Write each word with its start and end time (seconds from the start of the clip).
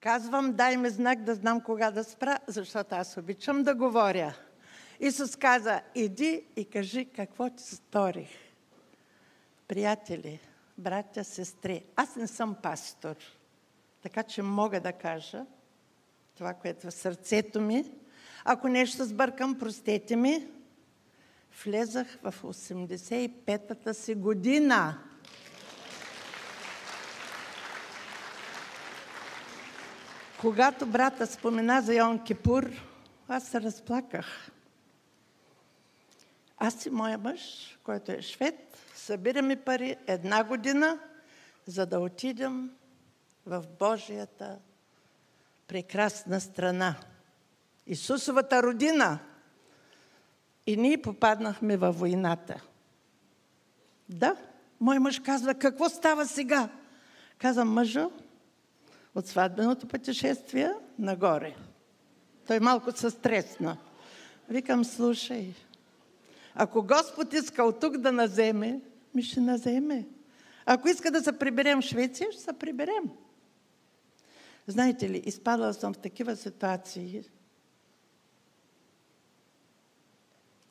Казвам, 0.00 0.52
дай 0.52 0.76
ми 0.76 0.90
знак 0.90 1.22
да 1.22 1.34
знам 1.34 1.60
кога 1.60 1.90
да 1.90 2.04
спра, 2.04 2.38
защото 2.46 2.94
аз 2.94 3.16
обичам 3.16 3.62
да 3.62 3.74
говоря. 3.74 4.34
Исус 5.00 5.36
каза, 5.36 5.80
иди 5.94 6.44
и 6.56 6.64
кажи 6.64 7.04
какво 7.04 7.50
ти 7.50 7.62
сторих. 7.62 8.28
Приятели, 9.68 10.40
братя, 10.78 11.24
сестри, 11.24 11.84
аз 11.96 12.16
не 12.16 12.26
съм 12.26 12.56
пастор, 12.62 13.16
така 14.02 14.22
че 14.22 14.42
мога 14.42 14.80
да 14.80 14.92
кажа 14.92 15.46
това, 16.36 16.54
което 16.54 16.86
е 16.86 16.90
в 16.90 16.94
сърцето 16.94 17.60
ми. 17.60 17.84
Ако 18.44 18.68
нещо 18.68 19.04
сбъркам, 19.04 19.58
простете 19.58 20.16
ми. 20.16 20.48
Влезах 21.64 22.18
в 22.22 22.34
85-та 22.42 23.94
си 23.94 24.14
година. 24.14 25.09
Когато 30.40 30.86
брата 30.86 31.26
спомена 31.26 31.82
за 31.82 31.94
Йон 31.94 32.24
Кипур, 32.24 32.70
аз 33.28 33.48
се 33.48 33.60
разплаках. 33.60 34.50
Аз 36.58 36.86
и 36.86 36.90
моя 36.90 37.18
мъж, 37.18 37.42
който 37.84 38.12
е 38.12 38.22
швед, 38.22 38.78
събираме 38.94 39.56
пари 39.56 39.96
една 40.06 40.44
година, 40.44 40.98
за 41.66 41.86
да 41.86 42.00
отидем 42.00 42.70
в 43.46 43.64
Божията 43.78 44.58
прекрасна 45.66 46.40
страна. 46.40 46.94
Исусовата 47.86 48.62
родина. 48.62 49.18
И 50.66 50.76
ние 50.76 51.02
попаднахме 51.02 51.76
във 51.76 51.98
войната. 51.98 52.62
Да, 54.08 54.36
мой 54.80 54.98
мъж 54.98 55.20
казва, 55.20 55.54
какво 55.54 55.88
става 55.88 56.26
сега? 56.26 56.68
Казвам, 57.38 57.72
мъжо, 57.72 58.10
от 59.14 59.26
сватбеното 59.26 59.88
пътешествие 59.88 60.70
нагоре. 60.98 61.56
Той 62.46 62.60
малко 62.60 62.92
се 62.92 63.10
стресна. 63.10 63.76
Викам, 64.48 64.84
слушай, 64.84 65.54
ако 66.54 66.82
Господ 66.82 67.32
иска 67.32 67.64
от 67.64 67.80
тук 67.80 67.96
да 67.96 68.12
наземе, 68.12 68.80
ми 69.14 69.22
ще 69.22 69.40
наземе. 69.40 70.06
Ако 70.66 70.88
иска 70.88 71.10
да 71.10 71.22
се 71.22 71.38
приберем 71.38 71.80
в 71.80 71.84
Швеция, 71.84 72.32
ще 72.32 72.42
се 72.42 72.52
приберем. 72.52 73.10
Знаете 74.66 75.10
ли, 75.10 75.22
изпадала 75.26 75.74
съм 75.74 75.94
в 75.94 75.98
такива 75.98 76.36
ситуации. 76.36 77.24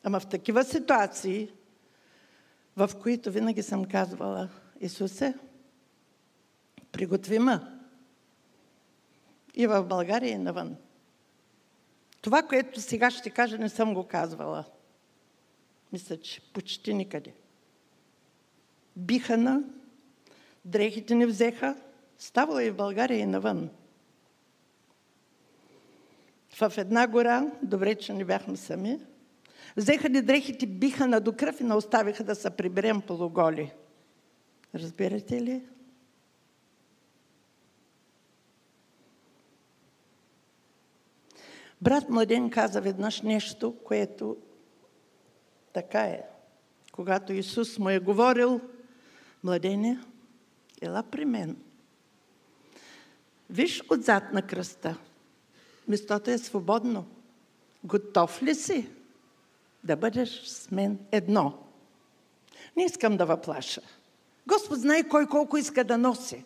Ама 0.03 0.19
в 0.19 0.27
такива 0.27 0.63
ситуации, 0.63 1.51
в 2.75 2.89
които 3.01 3.31
винаги 3.31 3.63
съм 3.63 3.85
казвала, 3.85 4.49
Исусе, 4.79 5.33
приготви 6.91 7.39
ме. 7.39 7.78
И 9.55 9.67
в 9.67 9.83
България, 9.83 10.31
и 10.31 10.38
навън. 10.38 10.75
Това, 12.22 12.44
което 12.44 12.81
сега 12.81 13.11
ще 13.11 13.30
кажа, 13.30 13.58
не 13.58 13.69
съм 13.69 13.94
го 13.94 14.08
казвала. 14.08 14.66
Мисля, 15.94 16.17
че 16.17 16.42
почти 16.53 16.94
никъде. 16.94 17.33
Бихана, 18.95 19.64
дрехите 20.66 21.16
ни 21.16 21.25
взеха, 21.25 21.75
ставала 22.17 22.64
и 22.64 22.72
в 22.72 22.75
България, 22.75 23.20
и 23.20 23.25
навън. 23.25 23.70
В 26.53 26.73
една 26.77 27.08
гора, 27.08 27.52
добре, 27.61 27.95
че 27.95 28.14
не 28.14 28.25
бяхме 28.25 28.58
сами, 28.58 29.00
взеха 29.77 30.09
ни 30.09 30.22
дрехите, 30.22 30.67
биха 30.67 31.08
на 31.08 31.22
до 31.22 31.33
кръв 31.33 31.61
и 31.61 31.64
не 31.64 31.73
оставиха 31.73 32.23
да 32.23 32.36
се 32.36 32.50
приберем 32.50 33.02
полуголи. 33.02 33.72
Разбирате 34.75 35.42
ли? 35.42 35.64
Брат 41.81 42.09
Младен 42.09 42.49
каза 42.49 42.81
веднъж 42.81 43.22
нещо, 43.22 43.75
което 43.83 44.38
така 45.73 46.02
е. 46.02 46.23
Когато 46.91 47.33
Исус 47.33 47.80
му 47.80 47.89
е 47.89 47.99
говорил, 47.99 48.61
младене, 49.43 49.99
ела 50.81 51.03
при 51.03 51.26
мен. 51.26 51.58
Виж 53.49 53.83
отзад 53.89 54.33
на 54.33 54.42
кръста. 54.42 54.98
Местото 55.87 56.31
е 56.31 56.37
свободно. 56.37 57.08
Готов 57.83 58.43
ли 58.43 58.55
си 58.55 58.89
да 59.83 59.95
бъдеш 59.95 60.43
с 60.45 60.71
мен 60.71 60.99
едно? 61.11 61.58
Не 62.77 62.83
искам 62.83 63.17
да 63.17 63.26
въплаша. 63.26 63.82
Господ 64.48 64.80
знае 64.80 65.08
кой 65.08 65.27
колко 65.27 65.58
иска 65.58 65.83
да 65.83 65.98
носи. 65.98 66.43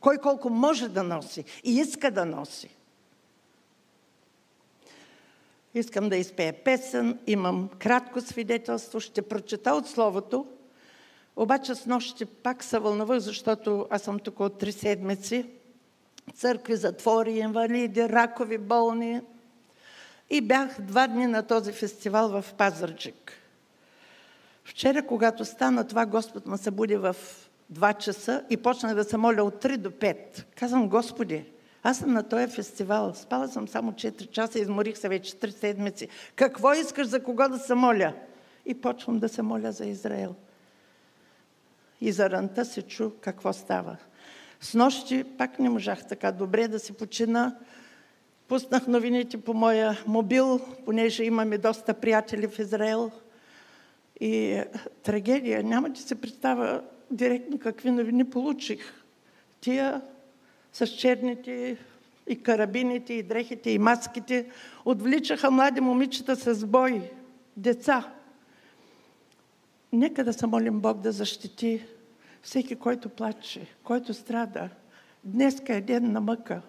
Кой 0.00 0.18
колко 0.18 0.50
може 0.50 0.88
да 0.88 1.02
носи 1.02 1.44
и 1.64 1.78
иска 1.78 2.10
да 2.10 2.24
носи. 2.24 2.76
Искам 5.74 6.08
да 6.08 6.16
изпея 6.16 6.52
песен, 6.64 7.18
имам 7.26 7.68
кратко 7.78 8.20
свидетелство, 8.20 9.00
ще 9.00 9.22
прочета 9.22 9.72
от 9.72 9.88
Словото, 9.88 10.46
обаче 11.36 11.74
с 11.74 11.86
нощи 11.86 12.24
пак 12.24 12.64
се 12.64 12.78
вълнувах, 12.78 13.18
защото 13.18 13.86
аз 13.90 14.02
съм 14.02 14.18
тук 14.18 14.40
от 14.40 14.58
три 14.58 14.72
седмици. 14.72 15.46
Църкви, 16.34 16.76
затвори, 16.76 17.38
инвалиди, 17.38 18.08
ракови 18.08 18.58
болни. 18.58 19.20
И 20.30 20.40
бях 20.40 20.80
два 20.80 21.06
дни 21.06 21.26
на 21.26 21.42
този 21.42 21.72
фестивал 21.72 22.28
в 22.28 22.54
Пазарджик. 22.54 23.32
Вчера, 24.64 25.06
когато 25.06 25.44
стана 25.44 25.86
това, 25.86 26.06
Господ 26.06 26.46
ме 26.46 26.56
събуди 26.56 26.96
в 26.96 27.16
2 27.72 27.98
часа 27.98 28.44
и 28.50 28.56
почнах 28.56 28.94
да 28.94 29.04
се 29.04 29.16
моля 29.16 29.44
от 29.44 29.64
3 29.64 29.76
до 29.76 29.90
5. 29.90 30.44
Казвам, 30.56 30.88
Господи, 30.88 31.44
аз 31.82 31.98
съм 31.98 32.12
на 32.12 32.22
този 32.22 32.46
фестивал. 32.46 33.14
Спала 33.14 33.48
съм 33.48 33.68
само 33.68 33.92
4 33.92 34.30
часа, 34.30 34.58
изморих 34.58 34.98
се 34.98 35.08
вече 35.08 35.32
3 35.32 35.50
седмици. 35.50 36.08
Какво 36.36 36.72
искаш 36.72 37.06
за 37.06 37.22
кого 37.22 37.48
да 37.48 37.58
се 37.58 37.74
моля? 37.74 38.14
И 38.66 38.74
почвам 38.74 39.18
да 39.18 39.28
се 39.28 39.42
моля 39.42 39.72
за 39.72 39.86
Израел. 39.86 40.34
И 42.00 42.12
за 42.12 42.30
ранта 42.30 42.64
се 42.64 42.82
чу 42.82 43.10
какво 43.20 43.52
става. 43.52 43.96
С 44.60 44.74
нощи 44.74 45.24
пак 45.38 45.58
не 45.58 45.68
можах 45.68 46.06
така 46.06 46.32
добре 46.32 46.68
да 46.68 46.78
си 46.78 46.92
почина. 46.92 47.56
Пуснах 48.48 48.86
новините 48.86 49.40
по 49.40 49.54
моя 49.54 49.98
мобил, 50.06 50.60
понеже 50.84 51.24
имаме 51.24 51.58
доста 51.58 51.94
приятели 51.94 52.48
в 52.48 52.58
Израел. 52.58 53.10
И 54.20 54.62
трагедия. 55.02 55.62
Няма 55.62 55.90
да 55.90 56.00
се 56.00 56.20
представя 56.20 56.82
директно 57.10 57.58
какви 57.58 57.90
новини 57.90 58.30
получих. 58.30 58.80
Тия 59.60 60.02
с 60.72 60.86
черните 60.86 61.76
и 62.28 62.42
карабините, 62.42 63.14
и 63.14 63.22
дрехите, 63.22 63.70
и 63.70 63.78
маските, 63.78 64.46
отвличаха 64.84 65.50
млади 65.50 65.80
момичета 65.80 66.36
с 66.36 66.66
бой, 66.66 67.10
деца. 67.56 68.12
Нека 69.92 70.24
да 70.24 70.32
се 70.32 70.46
молим 70.46 70.80
Бог 70.80 71.00
да 71.00 71.12
защити 71.12 71.82
всеки, 72.42 72.76
който 72.76 73.08
плаче, 73.08 73.66
който 73.84 74.14
страда. 74.14 74.68
Днеска 75.24 75.74
е 75.74 75.80
ден 75.80 76.12
на 76.12 76.20
мъка. 76.20 76.62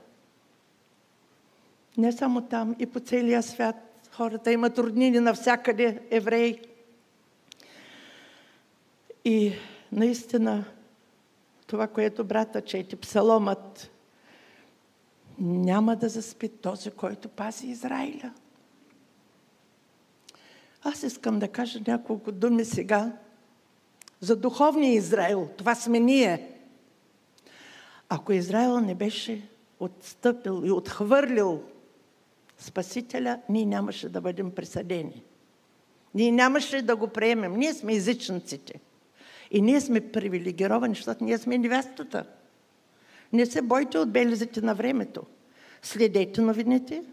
Не 1.98 2.12
само 2.12 2.42
там, 2.42 2.76
и 2.80 2.86
по 2.86 3.00
целия 3.00 3.44
свят. 3.44 3.76
Хората 4.12 4.52
имат 4.52 4.78
роднини 4.78 5.20
навсякъде, 5.20 6.02
евреи. 6.10 6.60
И 9.26 9.54
наистина 9.92 10.66
това, 11.68 11.88
което 11.88 12.24
брата 12.24 12.62
чете, 12.62 12.96
псаломът, 12.96 13.92
няма 15.40 15.96
да 15.96 16.10
заспи 16.10 16.50
този, 16.50 16.92
който 16.92 17.30
пази 17.30 17.68
Израиля. 17.68 18.34
Аз 20.84 21.04
искам 21.04 21.40
да 21.40 21.48
кажа 21.48 21.80
няколко 21.88 22.32
думи 22.32 22.66
сега 22.66 23.12
за 24.20 24.36
духовния 24.36 24.94
Израил. 24.94 25.50
Това 25.58 25.76
сме 25.76 26.00
ние. 26.00 26.50
Ако 28.10 28.34
Израил 28.34 28.80
не 28.80 28.96
беше 28.96 29.50
отстъпил 29.80 30.62
и 30.66 30.72
отхвърлил 30.72 31.64
Спасителя, 32.58 33.40
ние 33.50 33.66
нямаше 33.66 34.10
да 34.10 34.22
бъдем 34.22 34.52
присъдени. 34.52 35.24
Ние 36.16 36.32
нямаше 36.32 36.82
да 36.82 36.96
го 36.96 37.08
приемем. 37.08 37.54
Ние 37.54 37.74
сме 37.74 37.94
езичниците. 37.94 38.80
И 39.54 39.62
ние 39.62 39.82
сме 39.82 40.12
привилегировани, 40.12 40.96
защото 40.96 41.24
ние 41.24 41.38
сме 41.38 41.58
невестата. 41.58 42.26
Не 43.34 43.46
се 43.46 43.62
бойте 43.62 43.98
от 43.98 44.12
белезите 44.12 44.62
на 44.62 44.76
времето. 44.76 45.24
Следете 45.82 46.42
новините, 46.42 47.04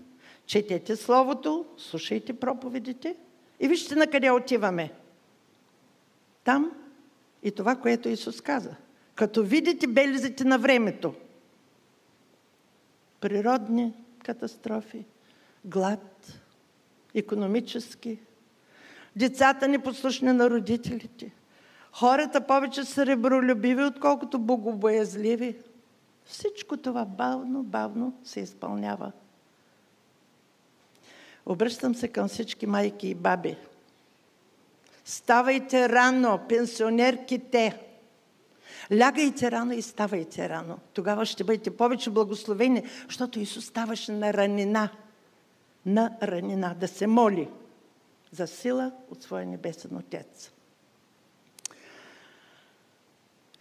четете 0.46 0.96
Словото, 0.96 1.66
слушайте 1.76 2.32
проповедите 2.32 3.16
и 3.60 3.68
вижте 3.68 3.94
на 3.94 4.06
къде 4.06 4.30
отиваме. 4.30 4.92
Там 6.44 6.72
и 7.42 7.50
това, 7.50 7.76
което 7.76 8.08
Исус 8.08 8.40
каза. 8.40 8.74
Като 9.14 9.44
видите 9.44 9.86
белезите 9.86 10.44
на 10.44 10.58
времето, 10.58 11.14
природни 13.20 13.92
катастрофи, 14.24 15.04
глад, 15.64 16.40
економически, 17.14 18.18
децата 19.16 19.68
непослушни 19.68 20.32
на 20.32 20.50
родителите, 20.50 21.32
хората 21.92 22.40
повече 22.40 22.84
са 22.84 23.06
ребролюбиви, 23.06 23.84
отколкото 23.84 24.38
богобоязливи– 24.38 25.56
Всичко 26.30 26.76
това 26.76 27.04
бавно, 27.04 27.62
бавно 27.62 28.14
се 28.24 28.40
изпълнява. 28.40 29.12
Обръщам 31.46 31.94
се 31.94 32.08
към 32.08 32.28
всички 32.28 32.66
майки 32.66 33.08
и 33.08 33.14
баби. 33.14 33.56
Ставайте 35.04 35.88
рано, 35.88 36.40
пенсионерките. 36.48 37.80
Лягайте 38.98 39.50
рано 39.50 39.72
и 39.72 39.82
ставайте 39.82 40.48
рано. 40.48 40.78
Тогава 40.92 41.26
ще 41.26 41.44
бъдете 41.44 41.76
повече 41.76 42.10
благословени, 42.10 42.84
защото 43.06 43.40
Исус 43.40 43.66
ставаше 43.66 44.12
на 44.12 44.34
ранина. 44.34 44.88
На 45.86 46.16
ранина. 46.22 46.74
Да 46.80 46.88
се 46.88 47.06
моли 47.06 47.48
за 48.32 48.46
сила 48.46 48.92
от 49.10 49.22
своя 49.22 49.46
небесен 49.46 49.96
Отец. 49.96 50.52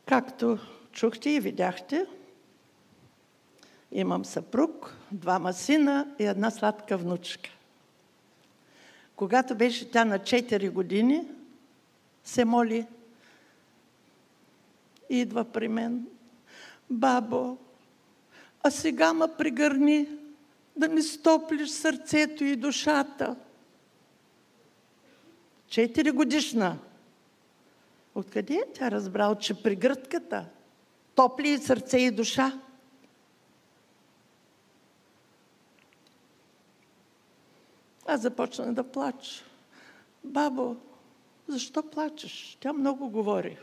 Както 0.10 0.58
чухте 0.92 1.30
и 1.30 1.40
видяхте, 1.40 2.06
имам 3.92 4.26
съпруг, 4.26 4.96
двама 5.12 5.54
сина 5.54 6.16
и 6.20 6.24
една 6.24 6.52
сладка 6.52 6.98
внучка. 6.98 7.50
Когато 9.16 9.56
беше 9.56 9.92
тя 9.92 10.06
на 10.06 10.20
4 10.20 10.72
години, 10.72 11.28
се 12.24 12.46
моли. 12.46 12.88
Идва 15.10 15.46
при 15.46 15.68
мен. 15.68 16.08
Бабо, 16.90 17.58
а 18.64 18.72
сега 18.72 19.14
ма 19.14 19.28
пригърни 19.38 20.08
да 20.76 20.90
ми 20.90 21.02
стоплиш 21.02 21.70
сърцето 21.70 22.44
и 22.44 22.56
душата. 22.56 23.36
Четири 25.68 26.12
годишна. 26.12 26.78
Откъде 28.20 28.54
е 28.54 28.74
тя 28.74 28.92
разбрал, 28.92 29.36
че 29.36 29.64
пригръдката 29.64 30.46
топли 31.16 31.50
и 31.50 31.58
сърце 31.58 31.98
и 31.98 32.12
душа? 32.12 32.60
Аз 38.06 38.22
започна 38.22 38.74
да 38.74 38.84
плача. 38.84 39.44
Бабо, 40.24 40.76
защо 41.48 41.84
плачеш? 41.84 42.58
Тя 42.60 42.74
много 42.74 43.10
говори. 43.10 43.58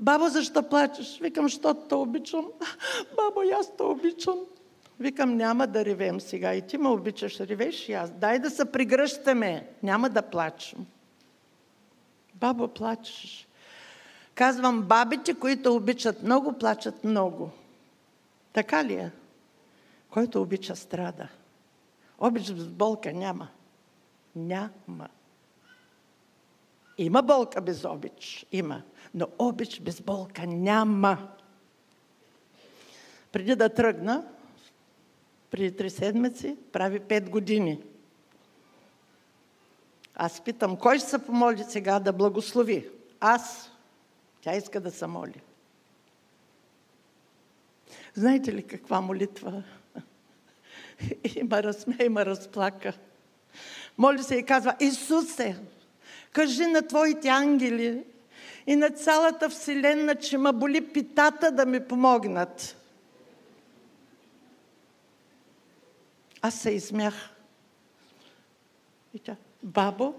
Бабо, 0.00 0.28
защо 0.28 0.62
плачеш? 0.62 1.18
Викам, 1.20 1.44
защото 1.44 1.80
те 1.80 1.94
обичам. 1.94 2.48
Бабо, 3.16 3.40
аз 3.60 3.76
те 3.76 3.82
обичам. 3.82 4.38
Викам, 5.00 5.36
няма 5.36 5.66
да 5.66 5.84
ревем 5.84 6.20
сега. 6.20 6.54
И 6.54 6.66
ти 6.66 6.78
ме 6.78 6.88
обичаш, 6.88 7.40
ревеш 7.40 7.88
и 7.88 7.92
аз. 7.92 8.10
Дай 8.10 8.38
да 8.38 8.50
се 8.50 8.72
пригръщаме. 8.72 9.68
Няма 9.82 10.10
да 10.10 10.22
плачем. 10.22 10.86
Бабо, 12.42 12.68
плачеш. 12.68 13.48
Казвам, 14.34 14.82
бабите, 14.82 15.34
които 15.34 15.74
обичат 15.74 16.22
много, 16.22 16.58
плачат 16.58 17.04
много. 17.04 17.50
Така 18.52 18.84
ли 18.84 18.94
е? 18.94 19.10
Който 20.10 20.42
обича, 20.42 20.76
страда. 20.76 21.28
Обич 22.18 22.52
без 22.52 22.66
болка 22.68 23.12
няма. 23.12 23.48
Няма. 24.36 25.08
Има 26.98 27.22
болка 27.22 27.60
без 27.60 27.84
обич. 27.84 28.46
Има. 28.52 28.82
Но 29.14 29.26
обич 29.38 29.80
без 29.80 30.00
болка 30.00 30.46
няма. 30.46 31.28
Преди 33.32 33.56
да 33.56 33.68
тръгна, 33.68 34.24
преди 35.50 35.76
три 35.76 35.90
седмици, 35.90 36.56
прави 36.72 37.00
пет 37.00 37.30
години. 37.30 37.82
Аз 40.14 40.40
питам, 40.40 40.76
кой 40.76 40.98
ще 40.98 41.08
се 41.08 41.26
помоли 41.26 41.64
сега 41.68 42.00
да 42.00 42.12
благослови? 42.12 42.88
Аз. 43.20 43.70
Тя 44.40 44.56
иска 44.56 44.80
да 44.80 44.90
се 44.90 45.06
моли. 45.06 45.42
Знаете 48.14 48.52
ли 48.52 48.62
каква 48.62 49.00
молитва? 49.00 49.62
Има 51.36 51.62
разсмя, 51.62 51.94
има 52.04 52.26
разплака. 52.26 52.92
Моли 53.98 54.22
се 54.22 54.36
и 54.36 54.44
казва, 54.44 54.76
Исусе, 54.80 55.58
кажи 56.32 56.66
на 56.66 56.86
Твоите 56.86 57.28
ангели 57.28 58.04
и 58.66 58.76
на 58.76 58.90
цялата 58.90 59.48
Вселена, 59.48 60.14
че 60.14 60.38
ма 60.38 60.52
боли 60.52 60.92
питата 60.92 61.52
да 61.52 61.66
ми 61.66 61.88
помогнат. 61.88 62.76
Аз 66.42 66.54
се 66.54 66.70
измях. 66.70 67.30
И 69.14 69.18
тя, 69.18 69.36
бабо, 69.62 70.14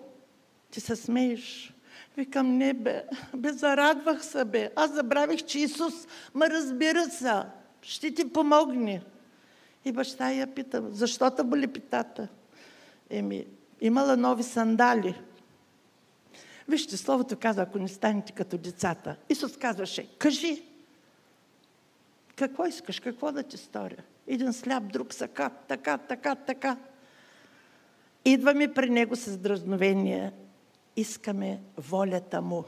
ти 0.71 0.79
се 0.79 0.95
смееш. 0.95 1.73
Викам, 2.17 2.57
не 2.57 2.73
бе, 2.73 3.03
бе, 3.35 3.53
зарадвах 3.53 4.25
се 4.25 4.45
бе. 4.45 4.71
Аз 4.75 4.93
забравих, 4.93 5.45
че 5.45 5.59
Исус 5.59 5.93
ме 6.35 6.49
разбира 6.49 7.05
се. 7.05 7.41
Ще 7.81 8.13
ти 8.13 8.33
помогне. 8.33 9.03
И 9.85 9.91
баща 9.91 10.31
я 10.31 10.47
пита, 10.47 10.83
защо 10.91 11.31
те 11.31 11.43
боли 11.43 11.67
питата? 11.67 12.27
Еми, 13.09 13.45
имала 13.81 14.17
нови 14.17 14.43
сандали. 14.43 15.21
Вижте, 16.67 16.97
Словото 16.97 17.37
казва, 17.39 17.63
ако 17.63 17.79
не 17.79 17.87
станете 17.87 18.31
като 18.31 18.57
децата. 18.57 19.15
Исус 19.29 19.57
казваше, 19.57 20.17
кажи, 20.17 20.63
какво 22.35 22.65
искаш, 22.65 22.99
какво 22.99 23.31
да 23.31 23.43
ти 23.43 23.57
сторя? 23.57 24.03
Един 24.27 24.53
сляп, 24.53 24.83
друг 24.83 25.13
сака, 25.13 25.49
така, 25.67 25.97
така, 25.97 26.35
така. 26.35 26.77
Идваме 28.25 28.73
при 28.73 28.89
Него 28.89 29.15
с 29.15 29.37
дразновение. 29.37 30.31
Искаме 30.95 31.61
волята 31.77 32.41
Му. 32.41 32.63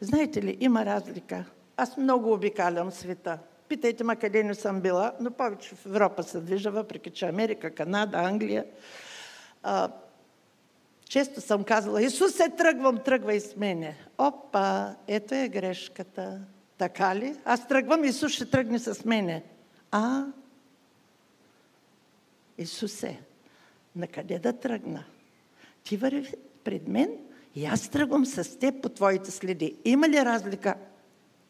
Знаете 0.00 0.42
ли, 0.42 0.56
има 0.60 0.84
разлика. 0.84 1.44
Аз 1.76 1.96
много 1.96 2.32
обикалям 2.32 2.90
света. 2.90 3.38
Питайте 3.68 4.04
ме 4.04 4.16
къде 4.16 4.42
не 4.42 4.54
съм 4.54 4.80
била, 4.80 5.12
но 5.20 5.30
повече 5.30 5.74
в 5.74 5.86
Европа 5.86 6.22
се 6.22 6.40
движа, 6.40 6.70
въпреки 6.70 7.10
че 7.10 7.26
Америка, 7.26 7.70
Канада, 7.70 8.18
Англия. 8.18 8.64
А, 9.62 9.90
често 11.08 11.40
съм 11.40 11.64
казала, 11.64 12.02
Исус 12.02 12.34
се 12.34 12.48
тръгвам, 12.48 12.98
тръгвай 12.98 13.40
с 13.40 13.56
мене. 13.56 13.96
Опа, 14.18 14.94
ето 15.06 15.34
е 15.34 15.48
грешката. 15.48 16.40
Така 16.78 17.16
ли? 17.16 17.36
Аз 17.44 17.68
тръгвам, 17.68 18.04
Исус 18.04 18.32
ще 18.32 18.50
тръгне 18.50 18.78
с 18.78 19.04
мене. 19.04 19.42
А, 19.90 20.24
Исусе, 22.58 23.20
на 23.96 24.06
къде 24.06 24.38
да 24.38 24.52
тръгна? 24.52 25.04
Ти 25.84 25.96
върви 25.96 26.34
пред 26.64 26.88
мен 26.88 27.10
и 27.54 27.66
аз 27.66 27.88
тръгвам 27.88 28.26
с 28.26 28.58
теб 28.58 28.82
по 28.82 28.88
твоите 28.88 29.30
следи. 29.30 29.76
Има 29.84 30.08
ли 30.08 30.16
разлика? 30.16 30.74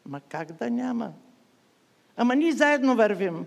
Ма 0.05 0.21
как 0.29 0.51
да 0.51 0.69
няма? 0.69 1.13
Ама 2.17 2.35
ние 2.35 2.51
заедно 2.51 2.95
вървим. 2.95 3.45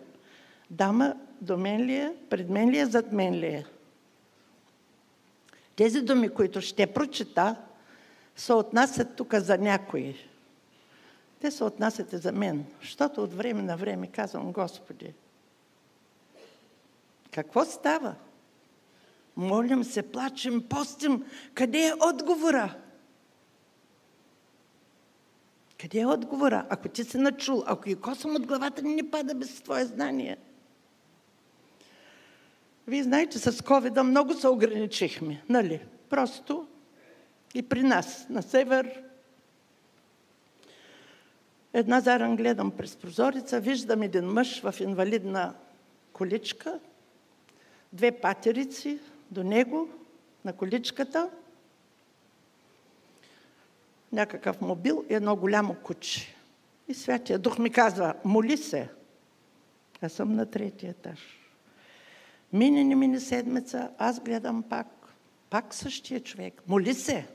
Дама, 0.71 1.17
до 1.41 1.57
мен 1.57 1.81
ли 1.81 1.95
е, 1.95 2.15
пред 2.31 2.51
мен 2.51 2.71
ли 2.71 2.79
е, 2.79 2.87
зад 2.87 3.13
мен 3.13 3.35
ли 3.35 3.47
е? 3.47 3.65
Тези 5.77 6.03
думи, 6.03 6.29
които 6.29 6.61
ще 6.61 6.87
прочета, 6.87 7.57
се 8.37 8.53
отнасят 8.53 9.17
тук 9.17 9.35
за 9.35 9.59
някои. 9.59 10.15
Те 11.41 11.51
се 11.51 11.65
отнасят 11.65 12.13
и 12.13 12.17
за 12.17 12.33
мен, 12.33 12.65
защото 12.81 13.23
от 13.23 13.35
време 13.35 13.63
на 13.63 13.77
време 13.77 14.07
казвам, 14.07 14.53
Господи, 14.53 15.15
какво 17.31 17.65
става? 17.65 18.15
Молим 19.37 19.85
се, 19.85 20.03
плачем, 20.03 20.63
постим. 20.63 21.25
Къде 21.55 21.87
е 21.87 21.95
отговора? 22.09 22.75
Къде 25.81 26.01
е 26.01 26.07
отговора? 26.07 26.67
Ако 26.69 26.89
ти 26.89 27.05
се 27.05 27.19
начул, 27.19 27.63
ако 27.67 27.89
и 27.89 27.95
косъм 27.95 28.37
от 28.37 28.47
главата 28.47 28.83
ни 28.83 28.95
не 28.95 29.11
пада 29.11 29.35
без 29.35 29.61
твое 29.61 29.85
знание. 29.85 30.37
Вие 32.87 33.03
знаете, 33.03 33.39
с 33.39 33.53
covid 33.53 34.03
много 34.03 34.35
се 34.35 34.49
ограничихме, 34.49 35.43
нали? 35.49 35.81
Просто 36.09 36.67
и 37.55 37.63
при 37.63 37.83
нас, 37.83 38.27
на 38.31 38.43
север. 38.43 39.03
Една 41.73 42.01
заран 42.01 42.37
гледам 42.37 42.71
през 42.71 42.97
прозорица, 42.97 43.61
виждам 43.61 44.03
един 44.03 44.25
мъж 44.25 44.61
в 44.63 44.75
инвалидна 44.81 45.55
количка, 46.13 46.81
две 47.93 48.13
патерици 48.13 48.99
до 49.31 49.45
него 49.45 49.89
на 50.45 50.53
количката– 50.53 51.31
някакъв 54.13 54.61
мобил 54.61 55.05
и 55.11 55.15
едно 55.15 55.37
голямо 55.37 55.75
куче. 55.75 56.35
И 56.89 56.95
Святия 56.95 57.39
Дух 57.39 57.59
ми 57.59 57.71
казва, 57.71 58.15
моли 58.25 58.57
се. 58.57 58.89
Аз 60.03 60.13
съм 60.13 60.35
на 60.35 60.47
третия 60.47 60.91
етаж. 60.91 61.19
Мине 62.53 62.85
не 62.85 62.95
мине 62.95 63.21
седмица, 63.21 63.91
аз 63.99 64.21
гледам 64.21 64.63
пак. 64.63 64.87
Пак 65.51 65.75
същия 65.75 66.21
човек. 66.21 66.63
Моли 66.67 66.95
се. 66.95 67.27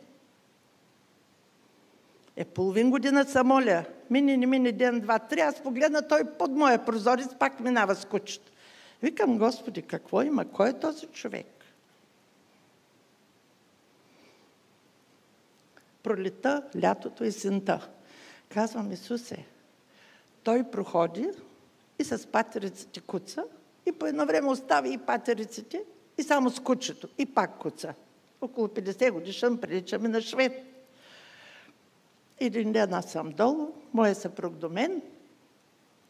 Е, 2.36 2.46
половин 2.46 2.92
година 2.92 3.25
се 3.25 3.44
моля. 3.44 3.86
Мине 4.10 4.38
не 4.38 4.46
мине 4.46 4.72
ден, 4.72 5.00
два, 5.00 5.20
три. 5.20 5.40
Аз 5.40 5.64
погледна 5.64 6.08
той 6.08 6.24
под 6.38 6.52
моя 6.52 6.86
прозорец, 6.86 7.36
пак 7.40 7.60
минава 7.60 7.96
с 7.96 8.06
кучето. 8.06 8.52
Викам, 9.02 9.38
Господи, 9.38 9.82
какво 9.82 10.22
има? 10.22 10.46
Кой 10.46 10.70
е 10.70 10.80
този 10.80 11.08
човек? 11.08 11.55
Пролета, 16.06 16.64
лятото 16.84 17.24
и 17.24 17.32
синта. 17.32 17.90
Казвам, 18.50 18.92
Исусе, 18.92 19.46
Той 20.44 20.64
проходи 20.64 21.30
и 22.00 22.04
с 22.04 22.28
патериците 22.28 23.02
куца 23.02 23.44
и 23.86 23.92
по 23.92 24.06
едно 24.06 24.26
време 24.26 24.50
остави 24.50 24.94
и 24.94 24.98
патериците 24.98 25.84
и 26.18 26.24
само 26.24 26.50
с 26.50 26.60
кучето 26.60 27.08
и 27.18 27.26
пак 27.26 27.58
куца. 27.58 27.94
Около 28.42 28.68
50 28.68 29.12
годишен 29.12 29.58
приличаме 29.58 30.08
на 30.08 30.22
швед. 30.22 30.54
Един 32.40 32.72
ден 32.72 32.94
аз 32.94 33.12
съм 33.12 33.30
долу, 33.30 33.72
моя 33.94 34.16
съпруг 34.16 34.54
до 34.54 34.70
мен. 34.70 35.02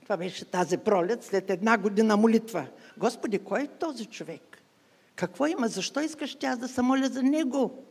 Това 0.03 0.17
беше 0.17 0.45
тази 0.45 0.77
пролет, 0.77 1.23
след 1.23 1.49
една 1.49 1.77
година 1.77 2.17
молитва. 2.17 2.67
Господи, 2.97 3.39
кой 3.39 3.61
е 3.61 3.67
този 3.67 4.05
човек? 4.05 4.61
Какво 5.15 5.47
има? 5.47 5.67
Защо 5.67 5.99
искаш 5.99 6.35
тя 6.35 6.55
да 6.55 6.67
се 6.67 6.81
моля 6.81 7.07
за 7.07 7.23
него? 7.23 7.85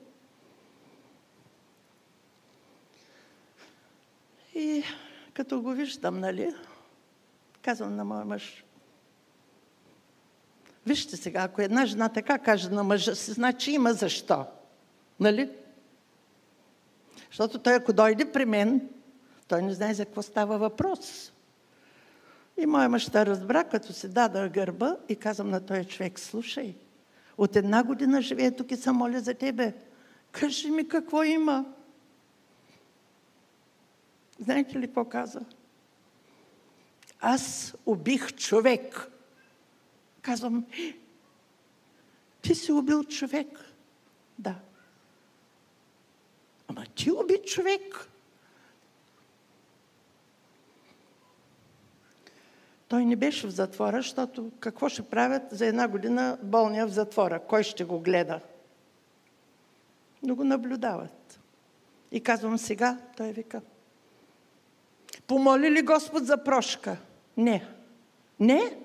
И 4.54 4.82
като 5.34 5.62
го 5.62 5.70
виждам, 5.70 6.20
нали, 6.20 6.54
казвам 7.62 7.96
на 7.96 8.04
моя 8.04 8.24
мъж, 8.24 8.64
вижте 10.86 11.16
сега, 11.16 11.42
ако 11.42 11.62
една 11.62 11.86
жена 11.86 12.08
така 12.08 12.38
каже 12.38 12.68
на 12.68 12.84
мъжа 12.84 13.14
си, 13.14 13.32
значи 13.32 13.70
има 13.70 13.92
защо. 13.92 14.46
Нали? 15.20 15.50
Защото 17.26 17.58
той, 17.58 17.74
ако 17.74 17.92
дойде 17.92 18.32
при 18.32 18.44
мен, 18.44 18.88
той 19.48 19.62
не 19.62 19.74
знае 19.74 19.94
за 19.94 20.04
какво 20.04 20.22
става 20.22 20.58
въпрос. 20.58 21.32
И 22.56 22.66
моя 22.66 22.88
мъща 22.88 23.26
разбра, 23.26 23.64
като 23.64 23.92
се 23.92 24.08
дада 24.08 24.48
гърба 24.48 24.96
и 25.08 25.16
казвам 25.16 25.50
на 25.50 25.66
този 25.66 25.84
човек, 25.84 26.18
слушай, 26.18 26.74
от 27.38 27.56
една 27.56 27.82
година 27.82 28.22
живее 28.22 28.50
тук 28.50 28.70
и 28.70 28.76
се 28.76 28.92
моля 28.92 29.20
за 29.20 29.34
тебе. 29.34 29.74
Кажи 30.32 30.70
ми 30.70 30.88
какво 30.88 31.22
има. 31.22 31.73
Знаете 34.38 34.78
ли 34.78 34.86
какво 34.86 35.04
каза? 35.04 35.40
Аз 37.20 37.74
убих 37.86 38.34
човек. 38.36 39.10
Казвам, 40.22 40.66
ти 42.42 42.54
си 42.54 42.72
убил 42.72 43.04
човек. 43.04 43.48
Да. 44.38 44.54
Ама 46.68 46.86
ти 46.94 47.10
уби 47.10 47.40
човек. 47.46 48.08
Той 52.88 53.04
не 53.04 53.16
беше 53.16 53.46
в 53.46 53.50
затвора, 53.50 53.96
защото 53.96 54.50
какво 54.60 54.88
ще 54.88 55.02
правят 55.02 55.42
за 55.50 55.66
една 55.66 55.88
година 55.88 56.38
болния 56.42 56.86
в 56.86 56.92
затвора? 56.92 57.40
Кой 57.40 57.62
ще 57.62 57.84
го 57.84 58.00
гледа? 58.00 58.40
Но 60.22 60.34
го 60.34 60.44
наблюдават. 60.44 61.40
И 62.12 62.20
казвам 62.20 62.58
сега, 62.58 62.98
той 63.16 63.32
вика, 63.32 63.60
помоли 65.26 65.70
ли 65.70 65.82
Господ 65.82 66.26
за 66.26 66.44
прошка? 66.44 66.96
Не. 67.36 67.66
Не? 68.40 68.78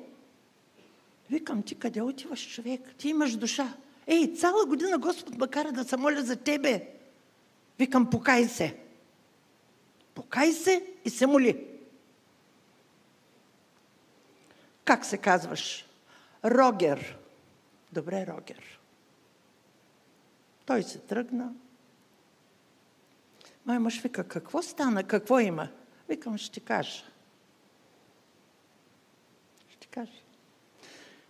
Викам, 1.29 1.63
ти 1.63 1.75
къде 1.75 2.01
отиваш, 2.01 2.53
човек? 2.53 2.81
Ти 2.97 3.09
имаш 3.09 3.35
душа. 3.35 3.73
Ей, 4.07 4.33
цяла 4.33 4.65
година 4.65 4.97
Господ 4.97 5.37
ме 5.37 5.47
кара 5.47 5.71
да 5.71 5.83
се 5.83 5.97
моля 5.97 6.21
за 6.21 6.35
тебе. 6.35 6.87
Викам, 7.79 8.09
покай 8.09 8.45
се. 8.45 8.77
Покай 10.15 10.51
се 10.51 10.85
и 11.05 11.09
се 11.09 11.27
моли. 11.27 11.67
Как 14.85 15.05
се 15.05 15.17
казваш? 15.17 15.85
Рогер. 16.45 17.17
Добре, 17.91 18.27
Рогер. 18.27 18.79
Той 20.65 20.83
се 20.83 20.99
тръгна. 20.99 21.53
Мой 23.65 23.79
мъж 23.79 24.01
вика, 24.01 24.27
какво 24.27 24.61
стана, 24.61 25.03
какво 25.03 25.39
има? 25.39 25.67
Викам, 26.09 26.37
ще 26.37 26.51
ти 26.51 26.59
кажа. 26.59 27.03
Ще 29.69 29.79
ти 29.79 29.87
кажа. 29.87 30.11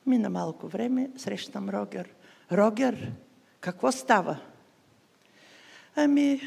Мина 0.05 0.29
малко 0.29 0.67
време, 0.67 1.09
срещам 1.17 1.69
Рогер. 1.69 2.15
Рогер, 2.51 3.12
какво 3.59 3.91
става? 3.91 4.39
Ами, 5.95 6.41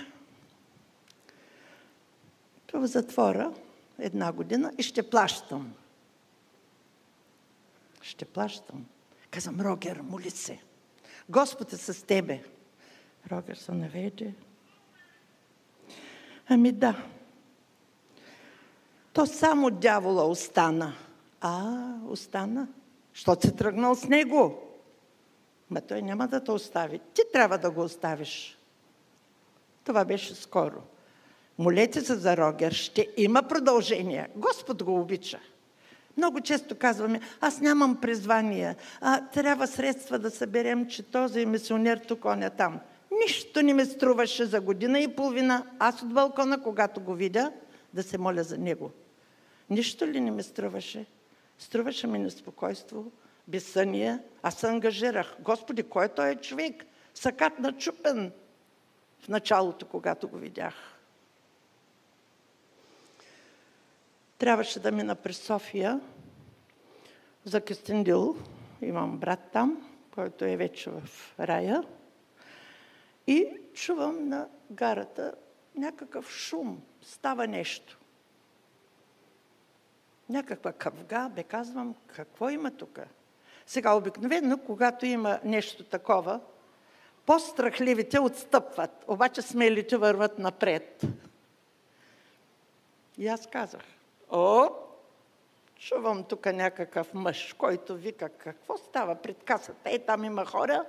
в 2.73 2.87
затвора 2.87 3.55
една 3.99 4.33
година 4.33 4.73
и 4.79 4.83
ще 4.83 5.11
плащам. 5.11 5.75
Ще 8.03 8.25
плащам. 8.25 8.87
Казвам, 9.31 9.61
Рогер, 9.61 10.01
моли 10.01 10.31
се. 10.31 10.59
Господ 11.29 11.73
е 11.73 11.77
с 11.77 12.07
тебе. 12.07 12.45
Рогер 13.33 13.57
се 13.57 13.73
наведе. 13.73 14.35
Ами 16.49 16.73
да. 16.73 17.07
То 19.12 19.26
само 19.26 19.71
дявола 19.71 20.25
остана. 20.25 20.95
А, 21.40 21.75
остана. 22.09 22.69
Що 23.12 23.37
се 23.42 23.50
тръгнал 23.50 23.95
с 23.95 24.04
него? 24.04 24.59
Ма 25.71 25.81
той 25.81 26.02
няма 26.02 26.28
да 26.28 26.45
те 26.45 26.50
остави. 26.50 27.00
Ти 27.14 27.23
трябва 27.33 27.59
да 27.59 27.71
го 27.71 27.81
оставиш. 27.81 28.59
Това 29.85 30.04
беше 30.04 30.35
скоро. 30.35 30.83
Молете 31.59 32.00
се 32.00 32.14
за 32.14 32.37
Рогер, 32.37 32.73
ще 32.73 33.09
има 33.16 33.42
продължение. 33.42 34.28
Господ 34.37 34.83
го 34.83 35.00
обича. 35.00 35.38
Много 36.16 36.40
често 36.40 36.75
казваме, 36.78 37.21
аз 37.40 37.61
нямам 37.61 37.97
призвание, 37.97 38.76
а 39.00 39.26
трябва 39.26 39.66
средства 39.66 40.19
да 40.19 40.31
съберем, 40.31 40.87
че 40.87 41.02
този 41.02 41.47
мисионер 41.47 41.99
тук, 41.99 42.25
он 42.25 42.42
е 42.42 42.50
там. 42.50 42.81
Нищо 43.23 43.62
не 43.62 43.75
ми 43.75 43.85
струваше 43.85 44.45
за 44.45 44.61
година 44.61 45.00
и 45.00 45.16
половина. 45.16 45.66
Аз 45.78 46.02
от 46.02 46.12
балкона, 46.12 46.62
когато 46.62 47.00
го 47.00 47.14
видя, 47.14 47.52
да 47.95 48.02
се 48.02 48.19
моля 48.19 48.42
за 48.42 48.59
него. 48.59 48.90
Нищо 49.73 50.07
ли 50.07 50.21
не 50.21 50.31
ми 50.31 50.43
струваше? 50.43 51.07
Струваше 51.59 52.07
ми 52.07 52.19
неспокойство, 52.19 53.12
безсъние. 53.49 54.19
Аз 54.43 54.55
се 54.55 54.67
ангажирах. 54.67 55.37
Господи, 55.41 55.83
кой 55.83 56.05
е 56.05 56.09
той 56.09 56.37
човек? 56.37 56.85
Сакат 57.14 57.59
начупен 57.59 58.33
в 59.21 59.29
началото, 59.29 59.87
когато 59.87 60.29
го 60.29 60.37
видях. 60.37 60.75
Трябваше 64.38 64.81
да 64.81 64.93
мина 64.93 65.14
през 65.14 65.38
София 65.38 66.00
за 67.45 67.61
Кестендил. 67.61 68.37
Имам 68.83 69.19
брат 69.19 69.41
там, 69.52 69.91
който 70.14 70.45
е 70.45 70.57
вече 70.57 70.91
в 70.91 71.02
рая. 71.41 71.83
И 73.26 73.49
чувам 73.75 74.29
на 74.29 74.49
гарата 74.71 75.35
някакъв 75.75 76.31
шум. 76.31 76.83
Става 77.02 77.47
нещо. 77.47 77.99
Някаква 80.33 80.73
къвга, 80.73 81.29
бе 81.29 81.43
казвам, 81.43 81.95
какво 82.07 82.49
има 82.49 82.71
тук? 82.71 82.99
Сега 83.67 83.95
обикновено, 83.95 84.59
когато 84.59 85.07
има 85.07 85.41
нещо 85.45 85.85
такова, 85.85 86.41
по-страхливите 87.27 88.21
отстъпват, 88.21 89.05
обаче 89.09 89.43
смелите 89.43 89.97
върват 89.97 90.39
напред. 90.39 91.03
И 93.19 93.29
аз 93.29 93.47
казах, 93.47 93.83
о, 94.31 94.69
чувам 95.77 96.25
тук 96.25 96.47
някакъв 96.47 97.15
мъж, 97.15 97.55
който 97.59 97.95
вика, 97.95 98.29
какво 98.29 98.77
става 98.77 99.15
пред 99.15 99.45
касата? 99.45 99.91
Е, 99.91 99.99
там 99.99 100.25
има 100.25 100.45
хора. 100.45 100.85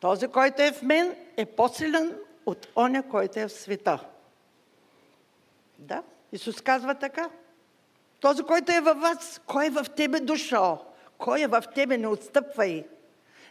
Този, 0.00 0.28
който 0.28 0.62
е 0.62 0.72
в 0.72 0.82
мен, 0.82 1.16
е 1.36 1.46
по-силен 1.46 2.18
от 2.46 2.68
оня, 2.76 3.08
който 3.08 3.38
е 3.38 3.48
в 3.48 3.52
света. 3.52 4.08
Да, 5.78 6.02
Исус 6.32 6.60
казва 6.60 6.94
така. 6.94 7.30
Този, 8.20 8.42
който 8.42 8.72
е 8.72 8.80
във 8.80 9.00
вас, 9.00 9.40
кой 9.46 9.66
е 9.66 9.70
в 9.70 9.86
тебе 9.96 10.20
дошъл? 10.20 10.86
Кой 11.18 11.40
е 11.40 11.46
в 11.46 11.64
тебе? 11.74 11.98
Не 11.98 12.06
отстъпвай. 12.06 12.84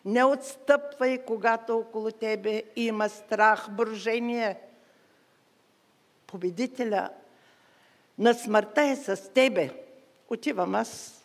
Не 0.05 0.23
отстъпвай, 0.23 1.17
когато 1.25 1.77
около 1.77 2.11
тебе 2.11 2.63
има 2.75 3.09
страх, 3.09 3.69
брожение. 3.69 4.59
Победителя 6.27 7.09
на 8.17 8.33
смъртта 8.33 8.81
е 8.81 8.95
с 8.95 9.33
тебе. 9.33 9.73
Отивам 10.29 10.75
аз 10.75 11.23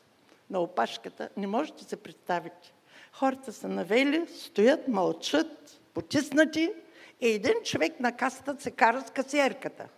на 0.50 0.60
опашката. 0.60 1.28
Не 1.36 1.46
можете 1.46 1.82
да 1.82 1.88
се 1.88 1.96
представите. 1.96 2.72
Хората 3.12 3.52
са 3.52 3.68
навели, 3.68 4.26
стоят, 4.26 4.88
мълчат, 4.88 5.80
потиснати 5.94 6.72
и 7.20 7.28
един 7.28 7.54
човек 7.64 8.00
на 8.00 8.16
касата 8.16 8.56
се 8.62 8.70
кара 8.70 9.00
с 9.06 9.10
касиерката. 9.10 9.88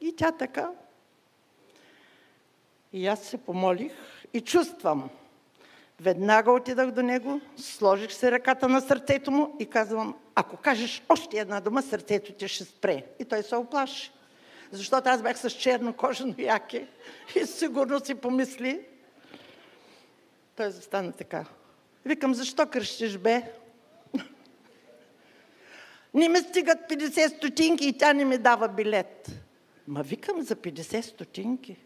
И 0.00 0.16
тя 0.16 0.32
така. 0.32 0.70
И 2.92 3.06
аз 3.06 3.20
се 3.20 3.38
помолих 3.38 3.92
и 4.34 4.40
чувствам. 4.40 5.10
Веднага 6.00 6.52
отидах 6.52 6.90
до 6.90 7.02
него, 7.02 7.40
сложих 7.56 8.12
се 8.12 8.30
ръката 8.30 8.68
на 8.68 8.80
сърцето 8.80 9.30
му 9.30 9.56
и 9.60 9.66
казвам, 9.66 10.16
ако 10.34 10.56
кажеш 10.56 11.02
още 11.08 11.38
една 11.38 11.60
дума, 11.60 11.82
сърцето 11.82 12.32
ти 12.32 12.48
ще 12.48 12.64
спре. 12.64 13.04
И 13.18 13.24
той 13.24 13.42
се 13.42 13.56
оплаши. 13.56 14.12
Защото 14.70 15.08
аз 15.08 15.22
бях 15.22 15.38
с 15.38 15.50
черно 15.50 15.92
кожено 15.92 16.34
яке 16.38 16.86
и 17.36 17.46
сигурно 17.46 18.04
си 18.04 18.14
помисли. 18.14 18.80
Той 20.56 20.70
застана 20.70 21.12
така. 21.12 21.44
Викам, 22.04 22.34
защо 22.34 22.66
кръщиш, 22.66 23.18
бе? 23.18 23.42
Не 26.14 26.28
ми 26.28 26.38
стигат 26.38 26.78
50 26.90 27.36
стотинки 27.36 27.88
и 27.88 27.98
тя 27.98 28.12
не 28.12 28.24
ми 28.24 28.38
дава 28.38 28.68
билет. 28.68 29.30
Ма 29.88 30.02
викам 30.02 30.42
за 30.42 30.56
50 30.56 31.00
стотинки. 31.00 31.76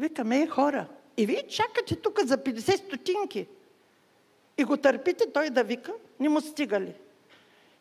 Викаме, 0.00 0.42
е 0.42 0.46
хора, 0.46 0.86
и 1.16 1.26
вие 1.26 1.46
чакате 1.48 1.96
тук 1.96 2.20
за 2.24 2.38
50 2.38 2.76
стотинки. 2.76 3.46
И 4.58 4.64
го 4.64 4.76
търпите 4.76 5.32
той 5.32 5.50
да 5.50 5.64
вика, 5.64 5.92
не 6.20 6.28
му 6.28 6.40
стига 6.40 6.80
ли? 6.80 6.94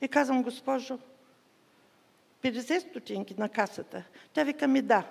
И 0.02 0.08
казвам, 0.08 0.44
госпожо, 0.44 1.00
50 2.44 2.90
стотинки 2.90 3.36
на 3.38 3.50
касата. 3.50 4.04
Тя 4.34 4.44
вика 4.44 4.68
ми 4.68 4.82
да. 4.82 5.04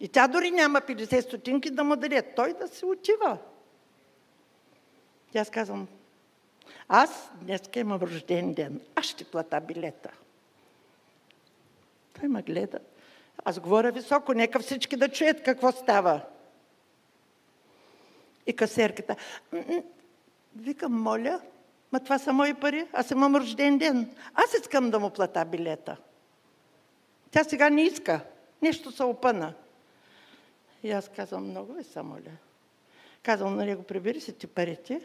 И 0.00 0.08
тя 0.08 0.28
дори 0.28 0.50
няма 0.50 0.80
50 0.80 1.20
стотинки 1.20 1.70
да 1.70 1.84
му 1.84 1.96
даде. 1.96 2.22
Той 2.22 2.54
да 2.54 2.68
се 2.68 2.86
отива. 2.86 3.38
Тя 5.32 5.40
аз 5.40 5.50
казвам, 5.50 5.88
аз 6.88 7.30
днес 7.40 7.60
имам 7.76 8.02
рожден 8.02 8.54
ден. 8.54 8.80
Аз 8.94 9.04
ще 9.04 9.24
плата 9.24 9.60
билета. 9.60 10.10
Той 12.20 12.28
ме 12.28 12.42
гледа. 12.42 12.78
Аз 13.44 13.60
говоря 13.60 13.92
високо, 13.92 14.32
нека 14.32 14.58
всички 14.58 14.96
да 14.96 15.08
чуят 15.08 15.42
какво 15.42 15.72
става. 15.72 16.20
И 18.46 18.56
касерката. 18.56 19.16
Викам, 20.56 21.02
моля, 21.02 21.40
ма 21.92 22.00
това 22.00 22.18
са 22.18 22.32
мои 22.32 22.54
пари, 22.54 22.86
аз 22.92 23.10
имам 23.10 23.36
рожден 23.36 23.78
ден. 23.78 24.16
Аз 24.34 24.54
искам 24.60 24.90
да 24.90 24.98
му 24.98 25.10
плата 25.10 25.44
билета. 25.44 25.96
Тя 27.30 27.44
сега 27.44 27.70
не 27.70 27.82
иска. 27.82 28.20
Нещо 28.62 28.92
се 28.92 29.02
опъна. 29.02 29.54
И 30.82 30.90
аз 30.90 31.08
казвам, 31.08 31.48
много 31.50 31.72
ви 31.72 31.84
са, 31.84 32.02
моля. 32.02 32.32
Казвам 33.22 33.56
на 33.56 33.64
него, 33.64 33.82
прибери 33.82 34.20
си 34.20 34.32
ти 34.32 34.46
парите. 34.46 35.00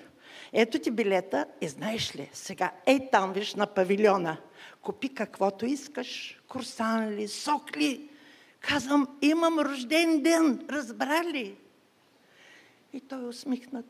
Ето 0.53 0.79
ти 0.79 0.91
билета 0.91 1.45
и 1.61 1.67
знаеш 1.67 2.15
ли, 2.15 2.29
сега 2.33 2.71
ей 2.85 3.09
там 3.11 3.33
виж 3.33 3.55
на 3.55 3.67
павилиона. 3.67 4.37
Купи 4.81 5.13
каквото 5.13 5.65
искаш. 5.65 6.41
Курсан 6.47 7.09
ли, 7.09 7.27
сок 7.27 7.77
ли. 7.77 8.09
Казвам, 8.61 9.07
имам 9.21 9.59
рожден 9.59 10.21
ден. 10.21 10.65
Разбра 10.69 11.23
ли? 11.23 11.55
И 12.93 12.99
той 12.99 13.27
усмихнат. 13.27 13.85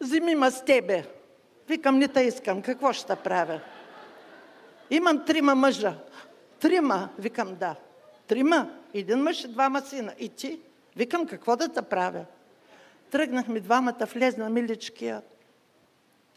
Вземи 0.00 0.34
ма 0.34 0.50
с 0.50 0.64
тебе. 0.64 1.04
Викам, 1.68 1.98
не 1.98 2.08
те 2.08 2.20
искам. 2.20 2.62
Какво 2.62 2.92
ще 2.92 3.16
правя? 3.16 3.60
Имам 4.90 5.24
трима 5.24 5.54
мъжа. 5.54 5.94
Трима. 6.60 7.08
Викам, 7.18 7.56
да. 7.56 7.76
Трима. 8.26 8.70
Един 8.94 9.18
мъж 9.18 9.44
и 9.44 9.48
двама 9.48 9.80
сина. 9.80 10.12
И 10.18 10.28
ти? 10.28 10.60
Викам, 10.96 11.26
какво 11.26 11.56
да 11.56 11.68
те 11.68 11.82
правя? 11.82 12.24
Тръгнахме 13.10 13.60
двамата, 13.60 14.06
влезна 14.14 14.50
миличкия. 14.50 15.22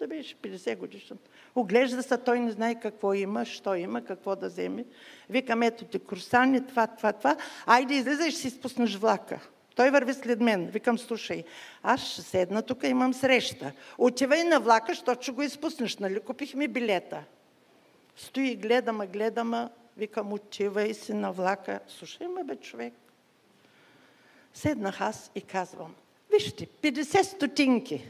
Да 0.04 0.08
беше 0.08 0.36
50 0.36 0.78
годишен. 0.78 1.18
Оглежда 1.56 2.04
се, 2.04 2.18
той 2.18 2.40
не 2.40 2.52
знае 2.52 2.80
какво 2.80 3.14
има, 3.14 3.46
що 3.46 3.76
има, 3.76 4.04
какво 4.04 4.36
да 4.36 4.48
вземе. 4.48 4.86
Викам, 5.30 5.64
ето 5.64 5.86
ти 5.86 6.00
курсани, 6.00 6.68
това, 6.68 6.88
това, 6.88 7.14
това. 7.14 7.38
Айде, 7.66 7.94
излизай, 7.94 8.32
ще 8.32 8.42
си 8.42 8.50
спуснеш 8.50 8.96
влака. 8.96 9.40
Той 9.76 9.90
върви 9.90 10.14
след 10.14 10.42
мен. 10.42 10.68
Викам, 10.68 10.98
слушай, 10.98 11.44
аз 11.84 12.02
ще 12.02 12.22
седна 12.22 12.62
тук, 12.62 12.84
имам 12.84 13.14
среща. 13.14 13.72
Отивай 13.98 14.44
на 14.44 14.60
влака, 14.60 14.92
защото 14.92 15.22
ще 15.22 15.32
го 15.32 15.42
изпуснеш, 15.42 15.98
нали? 15.98 16.20
Купихме 16.20 16.68
билета. 16.68 17.24
Стои, 18.16 18.56
гледам, 18.56 18.98
гледам, 18.98 19.70
викам, 19.98 20.34
отивай 20.34 20.94
си 20.94 21.14
на 21.14 21.32
влака. 21.32 21.80
Слушай 21.88 22.28
ме, 22.28 22.44
бе, 22.44 22.56
човек. 22.56 22.94
Седнах 24.54 25.02
аз 25.02 25.32
и 25.36 25.42
казвам, 25.42 25.96
вижте, 26.32 26.68
50 26.68 27.22
стотинки. 27.22 28.08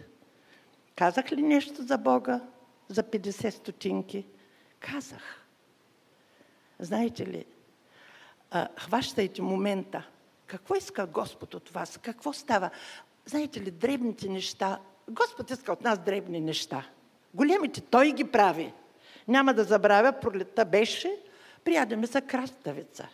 Казах 0.96 1.32
ли 1.32 1.42
нещо 1.42 1.84
за 1.84 1.98
Бога 1.98 2.42
за 2.90 3.04
50 3.04 3.50
стотинки? 3.50 4.26
Казах. 4.80 5.46
Знаете 6.80 7.28
ли, 7.28 7.46
хващайте 8.78 9.42
момента. 9.42 10.08
Какво 10.48 10.76
иска 10.76 11.06
Господ 11.06 11.54
от 11.54 11.70
вас? 11.70 12.00
Какво 12.02 12.34
става? 12.34 12.70
Знаете 13.26 13.62
ли, 13.62 13.72
дребните 13.72 14.30
неща, 14.30 14.80
Господ 15.10 15.52
иска 15.52 15.72
от 15.72 15.82
нас 15.82 16.00
дребни 16.00 16.40
неща. 16.40 16.86
Големите 17.34 17.82
Той 17.82 18.12
ги 18.12 18.24
прави. 18.24 18.74
Няма 19.28 19.54
да 19.54 19.64
забравя, 19.64 20.14
пролетта 20.14 20.66
беше, 20.66 21.18
приядеме 21.64 22.06
за 22.06 22.22
краставица. 22.22 23.08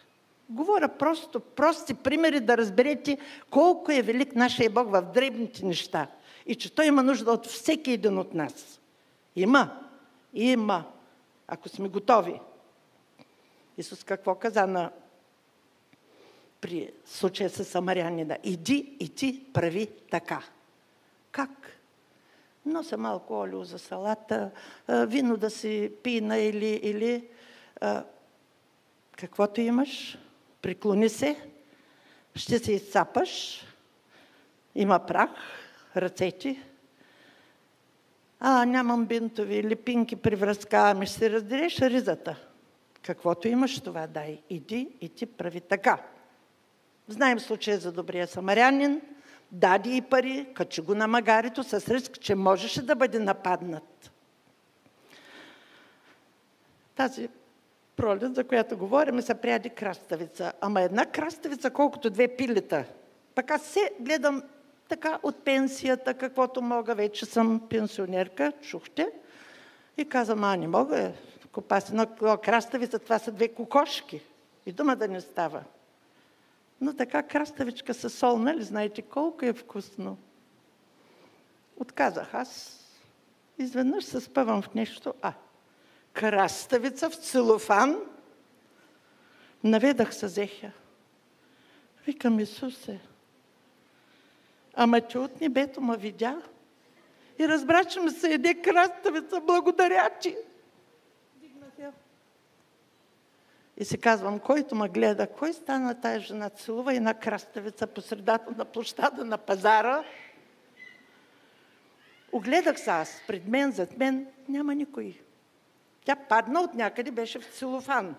Говоря 0.49 0.87
просто, 0.87 1.39
прости 1.39 1.93
примери 1.93 2.39
да 2.39 2.57
разберете 2.57 3.17
колко 3.49 3.91
е 3.91 4.01
велик 4.01 4.35
нашия 4.35 4.69
Бог 4.69 4.91
в 4.91 5.01
дребните 5.01 5.65
неща 5.65 6.07
и 6.45 6.55
че 6.55 6.75
Той 6.75 6.85
има 6.85 7.03
нужда 7.03 7.31
от 7.31 7.45
всеки 7.45 7.91
един 7.91 8.17
от 8.17 8.33
нас. 8.33 8.79
Има. 9.35 9.79
Има. 10.33 10.83
Ако 11.47 11.69
сме 11.69 11.89
готови. 11.89 12.39
Исус 13.77 14.03
какво 14.03 14.35
каза 14.35 14.67
на 14.67 14.91
при 16.61 16.91
случая 17.05 17.49
с 17.49 17.65
самарянина? 17.65 18.37
Иди 18.43 18.95
и 18.99 19.09
ти 19.09 19.45
прави 19.53 19.87
така. 20.11 20.43
Как? 21.31 21.79
Нося 22.65 22.97
малко 22.97 23.39
олио 23.39 23.63
за 23.63 23.79
салата, 23.79 24.51
вино 24.89 25.37
да 25.37 25.49
си 25.49 25.91
пина 26.03 26.37
или, 26.37 26.79
или 26.83 27.27
каквото 29.17 29.61
имаш, 29.61 30.17
приклони 30.61 31.09
се, 31.09 31.49
ще 32.35 32.59
се 32.59 32.71
изцапаш, 32.71 33.63
има 34.75 35.05
прах, 35.05 35.29
ръцете. 36.01 36.63
А, 38.39 38.65
нямам 38.65 39.05
бинтови, 39.05 39.63
липинки 39.63 40.15
при 40.15 40.35
връзка, 40.35 40.77
ами 40.77 41.05
ще 41.05 41.15
се 41.15 41.29
разделиш 41.29 41.79
ризата. 41.79 42.35
Каквото 43.01 43.47
имаш, 43.47 43.79
това 43.79 44.07
дай. 44.07 44.41
Иди 44.49 44.89
и 45.01 45.09
ти 45.09 45.25
прави 45.25 45.61
така. 45.61 45.97
Знаем 47.07 47.39
случая 47.39 47.77
за 47.77 47.91
добрия 47.91 48.27
самарянин. 48.27 49.01
Дади 49.51 49.97
и 49.97 50.01
пари, 50.01 50.47
качи 50.53 50.81
го 50.81 50.95
на 50.95 51.07
магарито 51.07 51.63
с 51.63 51.73
риск, 51.73 52.19
че 52.19 52.35
можеше 52.35 52.81
да 52.81 52.95
бъде 52.95 53.19
нападнат. 53.19 54.11
Тази 56.95 57.29
пролет, 57.95 58.35
за 58.35 58.43
която 58.43 58.77
говорим, 58.77 59.21
се 59.21 59.33
пряди 59.33 59.69
краставица. 59.69 60.53
Ама 60.61 60.81
една 60.81 61.05
краставица, 61.05 61.71
колкото 61.71 62.09
две 62.09 62.27
пилета. 62.27 62.85
Пък 63.35 63.51
аз 63.51 63.61
се 63.61 63.91
гледам 63.99 64.43
така 64.89 65.19
от 65.23 65.43
пенсията, 65.43 66.13
каквото 66.13 66.61
мога, 66.61 66.95
вече 66.95 67.25
съм 67.25 67.61
пенсионерка, 67.69 68.51
чухте. 68.61 69.11
И 69.97 70.09
казвам, 70.09 70.43
а 70.43 70.55
не 70.55 70.67
мога, 70.67 71.11
купа 71.51 71.81
си 71.81 71.93
на 71.93 72.07
краставица, 72.41 72.99
това 72.99 73.19
са 73.19 73.31
две 73.31 73.47
кокошки. 73.47 74.21
И 74.65 74.71
дума 74.71 74.95
да 74.95 75.07
не 75.07 75.21
става. 75.21 75.63
Но 76.81 76.93
така 76.93 77.23
краставичка 77.23 77.93
със 77.93 78.13
сол, 78.13 78.37
нали 78.37 78.63
знаете 78.63 79.01
колко 79.01 79.45
е 79.45 79.53
вкусно? 79.53 80.17
Отказах 81.77 82.33
аз. 82.33 82.75
Изведнъж 83.57 84.05
се 84.05 84.21
спъвам 84.21 84.61
в 84.61 84.73
нещо. 84.73 85.13
А, 85.21 85.33
краставица 86.13 87.09
в 87.09 87.15
целофан. 87.15 87.99
Наведах 89.63 90.15
се 90.15 90.27
зехя. 90.27 90.71
Викам, 92.05 92.39
Исусе, 92.39 92.99
ама 94.81 95.01
че 95.01 95.19
от 95.19 95.41
небето 95.41 95.81
ма 95.81 95.97
видя 95.97 96.41
и 97.39 97.47
разбра, 97.47 97.83
че 97.83 97.99
ми 97.99 98.09
се 98.09 98.33
еде 98.33 98.53
краставица. 98.53 99.41
Благодаря 99.41 100.09
ти. 100.21 100.35
И 103.77 103.85
си 103.85 103.97
казвам, 103.97 104.39
който 104.39 104.75
ме 104.75 104.89
гледа, 104.89 105.27
кой 105.27 105.53
стана 105.53 106.01
тая 106.01 106.19
жена? 106.19 106.49
Целува 106.49 106.95
една 106.95 107.13
краставица 107.13 107.87
по 107.87 108.01
средата 108.01 108.51
на 108.57 108.65
площада 108.65 109.25
на 109.25 109.37
пазара. 109.37 110.03
Огледах 112.31 112.79
се 112.79 112.89
аз, 112.89 113.21
пред 113.27 113.47
мен, 113.47 113.71
зад 113.71 113.97
мен, 113.97 114.27
няма 114.49 114.75
никой. 114.75 115.21
Тя 116.05 116.15
падна 116.15 116.61
от 116.61 116.73
някъде, 116.73 117.11
беше 117.11 117.39
в 117.39 117.45
целофан. 117.45 118.15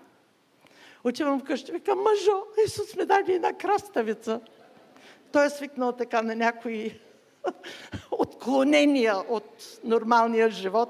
Отивам 1.05 1.41
вкъщи, 1.41 1.73
викам, 1.73 1.99
мъжо, 1.99 2.43
Исус 2.67 2.97
ми 2.97 3.07
даде 3.07 3.33
една 3.33 3.53
краставица. 3.53 4.41
Той 5.33 5.47
е 5.47 5.51
свикнал 5.51 5.93
така 5.93 6.23
на 6.23 6.35
някои 6.35 7.01
отклонения 8.11 9.17
от 9.17 9.79
нормалния 9.85 10.51
живот. 10.51 10.89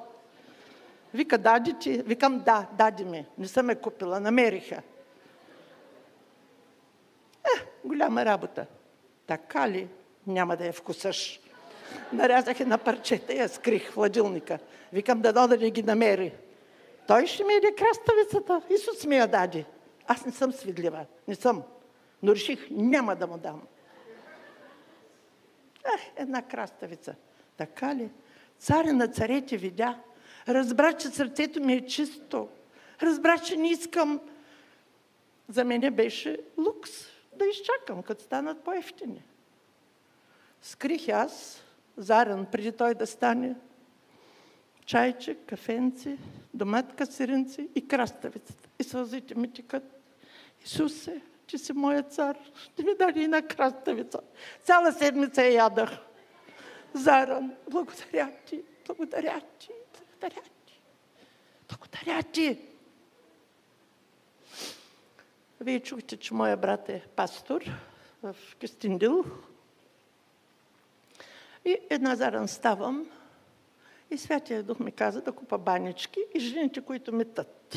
Вика, 1.14 1.38
дади 1.38 1.74
ти? 1.74 2.02
Викам, 2.02 2.40
да, 2.40 2.66
дади 2.72 3.04
ми. 3.04 3.26
Не 3.38 3.48
съм 3.48 3.70
е 3.70 3.74
купила, 3.74 4.20
намериха. 4.20 4.82
Е, 7.44 7.64
голяма 7.84 8.24
работа. 8.24 8.66
Така 9.26 9.68
ли? 9.68 9.88
Няма 10.26 10.56
да 10.56 10.66
я 10.66 10.72
вкусаш. 10.72 11.40
Нарязах 12.12 12.60
на 12.60 12.78
парчета 12.78 13.32
и 13.32 13.38
я 13.38 13.48
скрих 13.48 13.90
в 13.90 13.94
хладилника. 13.94 14.58
Викам, 14.92 15.20
да 15.20 15.32
да 15.32 15.56
не 15.56 15.70
ги 15.70 15.82
намери. 15.82 16.32
Той 17.06 17.26
ще 17.26 17.44
ми 17.44 17.54
яде 17.54 17.74
краставицата. 17.74 18.62
Исус 18.70 19.04
ми 19.04 19.16
я 19.16 19.26
даде. 19.26 19.64
Аз 20.06 20.26
не 20.26 20.32
съм 20.32 20.52
свидлива. 20.52 21.06
Не 21.28 21.34
съм. 21.34 21.62
Но 22.22 22.32
реших, 22.32 22.66
няма 22.70 23.16
да 23.16 23.26
му 23.26 23.38
дам. 23.38 23.62
Ех, 25.94 26.00
една 26.16 26.42
краставица. 26.42 27.14
Така 27.56 27.94
ли? 27.94 28.10
Царя 28.58 28.92
на 28.92 29.08
царете 29.08 29.56
видя. 29.56 29.98
Разбра, 30.48 30.92
че 30.92 31.08
сърцето 31.08 31.60
ми 31.60 31.72
е 31.72 31.86
чисто. 31.86 32.48
Разбра, 33.02 33.38
че 33.38 33.56
не 33.56 33.70
искам 33.70 34.20
за 35.48 35.64
мен 35.64 35.94
беше 35.94 36.40
лукс 36.58 36.90
да 37.36 37.44
изчакам, 37.44 38.02
като 38.02 38.22
станат 38.22 38.64
по-ефтини. 38.64 39.22
Скрих 40.62 41.08
аз, 41.08 41.64
заран, 41.96 42.46
преди 42.52 42.72
той 42.72 42.94
да 42.94 43.06
стане, 43.06 43.54
чайче, 44.84 45.34
кафенци, 45.34 46.18
доматка, 46.54 47.06
сиренци 47.06 47.68
и 47.74 47.88
краставицата. 47.88 48.68
И 48.78 48.84
сълзите 48.84 49.34
ми 49.34 49.52
тикат. 49.52 50.00
Исусе, 50.64 51.20
ти 51.50 51.58
си 51.58 51.72
моя 51.72 52.02
цар, 52.02 52.38
ще 52.62 52.82
ми 52.82 52.94
даде 52.94 53.20
една 53.20 53.42
краставица. 53.42 54.20
Цяла 54.62 54.92
седмица 54.92 55.42
я 55.42 55.52
ядах. 55.52 55.90
Заран, 56.94 57.56
благодаря 57.70 58.32
ти, 58.46 58.62
благодаря 58.86 59.40
ти, 59.58 59.68
благодаря 59.98 60.42
ти. 60.66 60.80
Благодаря 61.68 62.22
ти. 62.22 62.58
Вие 65.60 65.80
чухте, 65.80 66.16
че 66.16 66.34
моя 66.34 66.56
брат 66.56 66.88
е 66.88 67.06
пастор 67.16 67.64
в 68.22 68.36
Кюстиндил. 68.60 69.24
И 71.64 71.78
една 71.90 72.16
заран 72.16 72.48
ставам 72.48 73.10
и 74.10 74.18
Святия 74.18 74.62
Дух 74.62 74.78
ми 74.78 74.92
каза 74.92 75.22
да 75.22 75.32
купа 75.32 75.58
банички 75.58 76.20
и 76.34 76.40
жените, 76.40 76.80
които 76.80 77.14
метат, 77.14 77.76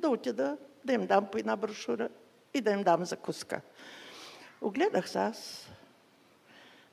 да 0.00 0.08
отида 0.08 0.56
да 0.84 0.92
им 0.92 1.06
дам 1.06 1.26
по 1.26 1.38
една 1.38 1.56
брошура 1.56 2.08
и 2.54 2.60
да 2.60 2.70
им 2.70 2.82
дам 2.82 3.04
закуска. 3.04 3.60
Огледах 4.60 5.10
се 5.10 5.18
аз. 5.18 5.68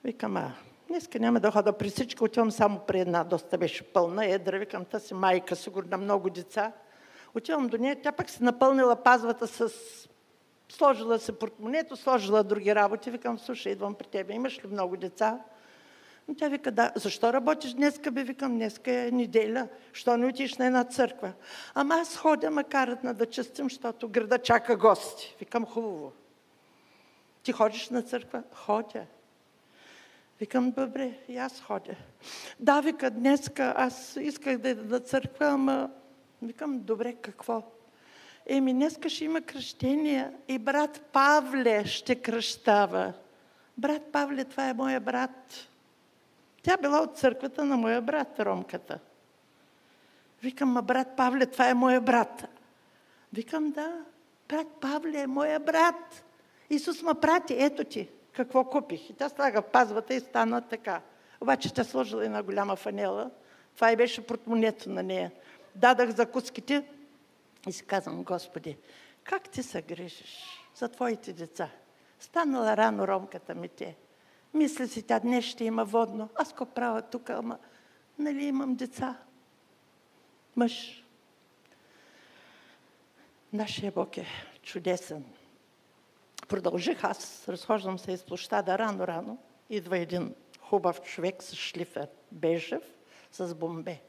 Викам, 0.04 0.38
а, 0.38 0.54
днеска 0.88 1.20
няма 1.20 1.40
да 1.40 1.52
хода 1.52 1.74
при 1.74 1.90
всички, 1.90 2.24
отивам 2.24 2.52
само 2.52 2.80
при 2.80 3.00
една, 3.00 3.24
доста 3.24 3.58
беше 3.58 3.84
пълна, 3.84 4.26
едра, 4.26 4.58
викам, 4.58 4.86
та 4.86 5.00
си 5.00 5.14
майка, 5.14 5.56
сигурно 5.56 5.98
много 5.98 6.30
деца. 6.30 6.72
Отивам 7.36 7.68
до 7.68 7.78
нея, 7.78 8.02
тя 8.02 8.12
пък 8.12 8.30
си 8.30 8.44
напълнила 8.44 8.96
пазвата 8.96 9.48
с... 9.48 9.72
Сложила 10.70 11.20
се 11.20 11.40
портмонето, 11.40 11.96
сложила 11.96 12.44
други 12.44 12.76
работи. 12.76 13.12
Викам, 13.12 13.40
слушай, 13.40 13.72
идвам 13.72 13.96
при 13.96 14.08
тебе, 14.08 14.34
имаш 14.34 14.64
ли 14.64 14.68
много 14.68 14.98
деца? 14.98 15.40
Но 16.28 16.36
тя 16.36 16.48
вика, 16.48 16.72
да, 16.72 16.92
защо 16.96 17.34
работиш 17.34 17.74
днеска, 17.74 18.12
бе? 18.12 18.24
Викам, 18.24 18.56
днеска 18.56 18.92
е 18.92 19.12
неделя. 19.12 19.68
Що 19.94 20.18
не 20.18 20.26
отиш 20.28 20.58
на 20.58 20.66
една 20.66 20.84
църква? 20.84 21.34
Ама 21.74 21.96
аз 21.96 22.18
ходя, 22.18 22.52
ма 22.52 22.64
карат 22.64 23.04
на 23.04 23.14
да 23.14 23.26
честим, 23.26 23.66
защото 23.70 24.10
града 24.10 24.38
чака 24.38 24.78
гости. 24.78 25.36
Викам, 25.40 25.66
хубаво. 25.66 26.12
Ти 27.44 27.52
ходиш 27.52 27.90
на 27.90 28.02
църква? 28.02 28.44
Ходя. 28.54 29.06
Викам, 30.40 30.72
добре, 30.72 31.18
и 31.28 31.38
аз 31.38 31.62
ходя. 31.62 31.96
Да, 32.60 32.82
вика, 32.82 33.12
днеска 33.12 33.74
аз 33.78 34.16
исках 34.22 34.58
да 34.58 34.70
ида 34.70 34.84
на 34.84 35.00
църква, 35.00 35.46
ама 35.46 35.90
викам, 36.42 36.80
добре, 36.80 37.14
какво? 37.14 37.64
Еми, 38.46 38.74
днеска 38.74 39.10
ще 39.10 39.26
има 39.26 39.42
кръщение 39.42 40.32
и 40.48 40.60
брат 40.60 41.02
Павле 41.02 41.86
ще 41.86 42.16
кръщава. 42.16 43.14
Брат 43.78 44.12
Павле, 44.12 44.44
това 44.44 44.70
е 44.70 44.74
моя 44.74 45.00
брат. 45.00 45.68
Тя 46.68 46.78
била 46.78 47.02
от 47.02 47.18
църквата 47.18 47.66
на 47.66 47.78
моя 47.78 48.02
брат, 48.02 48.40
ромката. 48.40 49.00
Викам, 50.42 50.70
ма 50.70 50.82
брат 50.82 51.08
Павле, 51.18 51.46
това 51.46 51.70
е 51.70 51.74
моя 51.74 52.02
брат. 52.02 52.46
Викам, 53.34 53.72
да, 53.72 54.06
брат 54.50 54.68
Павле 54.82 55.20
е 55.20 55.28
моя 55.28 55.60
брат. 55.60 56.24
Исус 56.70 57.02
ма 57.02 57.16
прати, 57.16 57.56
ето 57.60 57.84
ти, 57.84 58.10
какво 58.32 58.66
купих. 58.66 59.10
И 59.10 59.14
тя 59.14 59.30
слага 59.30 59.62
пазвата 59.62 60.14
и 60.14 60.20
стана 60.20 60.62
така. 60.62 61.02
Обаче 61.42 61.74
тя 61.74 61.84
сложила 61.84 62.26
една 62.26 62.44
голяма 62.44 62.76
фанела. 62.76 63.32
Това 63.76 63.92
и 63.92 63.96
беше 63.96 64.28
портмонето 64.28 64.90
на 64.90 65.04
нея. 65.04 65.32
Дадах 65.76 66.10
закуските 66.10 66.88
и 67.68 67.72
си 67.72 67.86
казвам, 67.86 68.24
Господи, 68.24 68.78
как 69.24 69.50
ти 69.50 69.64
се 69.64 69.82
грижиш 69.82 70.64
за 70.76 70.90
твоите 70.90 71.34
деца? 71.34 71.70
Станала 72.20 72.78
рано 72.78 73.08
ромката 73.08 73.56
ми 73.56 73.68
те. 73.68 73.96
Мисля 74.54 74.88
си, 74.88 75.04
тя 75.04 75.20
днес 75.20 75.46
ще 75.46 75.64
има 75.64 75.86
водно. 75.86 76.30
Аз 76.36 76.54
го 76.54 76.66
правя 76.66 77.02
тук, 77.02 77.30
ама 77.30 77.58
нали 78.20 78.46
имам 78.46 78.76
деца? 78.76 79.18
Мъж. 80.56 81.04
Нашия 83.54 83.92
Бог 83.92 84.18
е 84.18 84.26
чудесен. 84.64 85.26
Продължих 86.48 87.04
аз, 87.04 87.50
разхождам 87.50 88.00
се 88.00 88.12
из 88.12 88.24
площада 88.24 88.78
рано-рано. 88.78 89.38
Идва 89.70 89.98
един 89.98 90.36
хубав 90.62 91.02
човек 91.02 91.44
с 91.44 91.56
шлифер, 91.56 92.08
бежев, 92.32 92.84
с 93.32 93.56
бомбе. 93.56 94.00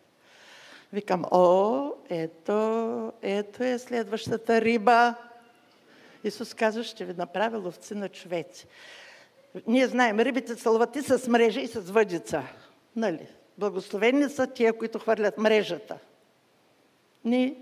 Викам, 0.93 1.25
о, 1.31 1.91
ето, 2.09 3.13
ето 3.23 3.65
е 3.65 3.79
следващата 3.79 4.61
риба. 4.61 5.15
Исус 6.25 6.55
казва, 6.55 6.85
ще 6.85 7.05
ви 7.05 7.15
направя 7.15 7.59
ловци 7.59 7.95
на 7.95 8.09
човеци. 8.09 8.67
Ние 9.67 9.87
знаем, 9.87 10.21
рибите 10.21 10.57
са 10.57 10.71
лъвати 10.71 11.03
с 11.03 11.29
мрежа 11.29 11.61
и 11.61 11.67
с 11.67 11.81
въдица. 11.81 12.43
Нали? 12.97 13.29
Благословени 13.59 14.29
са 14.29 14.47
тия, 14.47 14.73
които 14.73 14.99
хвърлят 14.99 15.39
мрежата. 15.39 15.99
Ни 17.25 17.57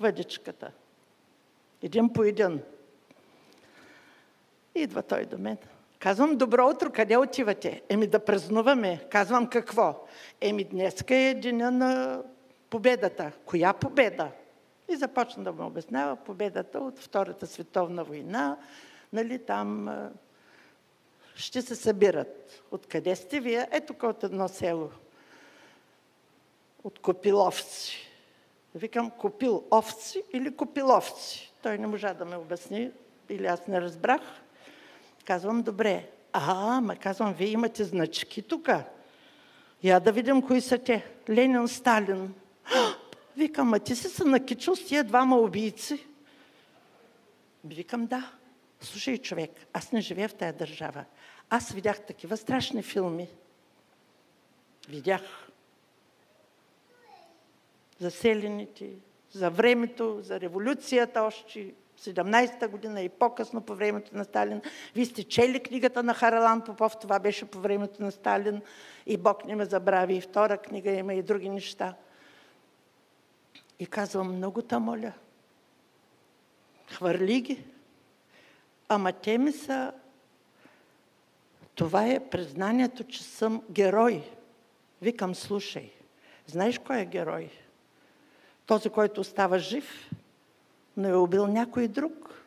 въдичката. 0.00 0.70
Един 1.82 2.12
по 2.12 2.22
един. 2.22 2.60
Идва 4.74 5.02
той 5.02 5.24
до 5.24 5.38
мен. 5.38 5.56
Казвам, 5.98 6.36
добро 6.36 6.68
утро, 6.68 6.92
къде 6.92 7.16
отивате? 7.16 7.82
Еми 7.88 8.06
да 8.06 8.24
празнуваме. 8.24 9.00
Казвам, 9.10 9.46
какво? 9.46 10.06
Еми 10.40 10.64
днеска 10.64 11.14
е 11.14 11.34
деня 11.34 11.70
на 11.70 12.22
победата. 12.70 13.32
Коя 13.44 13.72
победа? 13.72 14.30
И 14.88 14.96
започна 14.96 15.44
да 15.44 15.52
му 15.52 15.66
обяснява 15.66 16.16
победата 16.16 16.78
от 16.78 16.98
Втората 16.98 17.46
световна 17.46 18.04
война. 18.04 18.56
Нали, 19.12 19.38
там 19.38 19.88
ще 21.38 21.62
се 21.62 21.76
събират. 21.76 22.62
Откъде 22.70 23.16
сте 23.16 23.40
вие? 23.40 23.68
Ето 23.70 23.94
от 24.02 24.24
едно 24.24 24.48
село. 24.48 24.90
От 26.84 26.98
Копиловци. 26.98 28.08
Викам, 28.74 29.10
купил 29.10 29.64
овци 29.70 30.22
или 30.32 30.56
копиловци? 30.56 31.52
Той 31.62 31.78
не 31.78 31.86
можа 31.86 32.14
да 32.14 32.24
ме 32.24 32.36
обясни, 32.36 32.90
или 33.28 33.46
аз 33.46 33.66
не 33.66 33.80
разбрах. 33.80 34.20
Казвам, 35.24 35.62
добре. 35.62 36.10
А, 36.32 36.80
ма 36.80 36.96
казвам, 36.96 37.34
вие 37.34 37.48
имате 37.48 37.84
значки 37.84 38.42
тук. 38.42 38.68
Я 39.82 40.00
да 40.00 40.12
видим 40.12 40.42
кои 40.42 40.60
са 40.60 40.78
те. 40.78 41.06
Ленин, 41.30 41.68
Сталин. 41.68 42.34
Викам, 43.36 43.74
а 43.74 43.78
ти 43.78 43.96
си 43.96 44.08
се 44.08 44.24
накичал 44.24 44.76
с 44.76 44.84
тия 44.84 45.04
двама 45.04 45.36
убийци? 45.36 46.06
Викам, 47.64 48.06
да. 48.06 48.32
Слушай, 48.80 49.18
човек, 49.18 49.50
аз 49.72 49.92
не 49.92 50.00
живея 50.00 50.28
в 50.28 50.34
тая 50.34 50.52
държава. 50.52 51.04
Аз 51.50 51.72
видях 51.72 52.00
такива 52.00 52.36
страшни 52.36 52.82
филми. 52.82 53.28
Видях 54.88 55.48
за 57.98 58.10
селените, 58.10 58.90
за 59.30 59.50
времето, 59.50 60.18
за 60.22 60.40
революцията 60.40 61.22
още 61.22 61.74
17-та 61.98 62.68
година 62.68 63.00
и 63.00 63.08
по-късно 63.08 63.60
по 63.60 63.74
времето 63.74 64.16
на 64.16 64.24
Сталин. 64.24 64.62
Вие 64.94 65.04
сте 65.04 65.24
чели 65.24 65.62
книгата 65.62 66.02
на 66.02 66.14
Харалан 66.14 66.64
Попов, 66.64 66.98
това 66.98 67.18
беше 67.18 67.44
по 67.44 67.58
времето 67.58 68.02
на 68.02 68.12
Сталин 68.12 68.62
и 69.06 69.16
Бог 69.16 69.44
не 69.44 69.56
ме 69.56 69.64
забрави. 69.64 70.14
И 70.16 70.20
втора 70.20 70.58
книга 70.58 70.90
има 70.90 71.14
и 71.14 71.22
други 71.22 71.48
неща. 71.48 71.94
И 73.78 73.86
казвам, 73.86 74.36
много 74.36 74.62
та 74.62 74.78
моля, 74.78 75.12
хвърли 76.90 77.40
ги. 77.40 77.64
Ама 78.88 79.12
те 79.12 79.38
ми 79.38 79.52
са 79.52 79.92
това 81.78 82.06
е 82.06 82.28
признанието, 82.30 83.04
че 83.04 83.22
съм 83.22 83.62
герой. 83.70 84.22
Викам, 85.02 85.34
слушай, 85.34 85.92
знаеш 86.46 86.78
кой 86.78 87.00
е 87.00 87.04
герой? 87.04 87.50
Този, 88.66 88.90
който 88.90 89.20
остава 89.20 89.58
жив, 89.58 90.10
но 90.96 91.08
е 91.08 91.14
убил 91.14 91.46
някой 91.46 91.88
друг. 91.88 92.42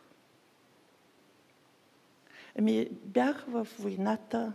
Еми, 2.56 2.88
бях 2.92 3.46
в 3.48 3.68
войната. 3.80 4.54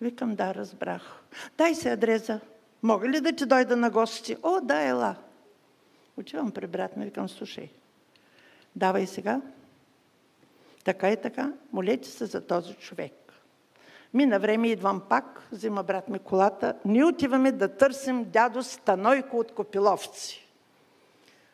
Викам, 0.00 0.34
да, 0.34 0.54
разбрах. 0.54 1.22
Дай 1.58 1.74
се 1.74 1.90
адреза. 1.90 2.40
Мога 2.82 3.08
ли 3.08 3.20
да 3.20 3.32
ти 3.32 3.46
дойда 3.46 3.76
на 3.76 3.90
гости? 3.90 4.36
О, 4.42 4.60
да, 4.60 4.82
ела. 4.82 5.16
Отивам 6.16 6.50
при 6.50 6.66
брат 6.66 6.96
ми, 6.96 7.04
викам, 7.04 7.28
слушай, 7.28 7.70
давай 8.76 9.06
сега. 9.06 9.40
Така 10.84 11.10
и 11.10 11.20
така, 11.20 11.52
молете 11.72 12.08
се 12.08 12.26
за 12.26 12.46
този 12.46 12.74
човек. 12.74 13.19
Мина 14.14 14.38
време, 14.38 14.68
идвам 14.68 15.00
пак, 15.08 15.48
взима 15.52 15.82
брат 15.82 16.08
ми 16.08 16.18
колата. 16.18 16.74
Ние 16.84 17.04
отиваме 17.04 17.52
да 17.52 17.76
търсим 17.76 18.24
дядо 18.24 18.62
Станойко 18.62 19.38
от 19.38 19.54
Копиловци. 19.54 20.46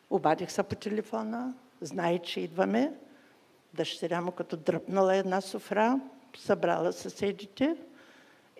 Обадих 0.09 0.51
се 0.51 0.63
по 0.63 0.75
телефона, 0.75 1.53
знае, 1.81 2.19
че 2.19 2.39
идваме. 2.39 2.93
Дъщеря 3.73 4.21
му 4.21 4.31
като 4.31 4.57
дръпнала 4.57 5.15
една 5.15 5.41
софра, 5.41 5.99
събрала 6.37 6.93
съседите. 6.93 7.75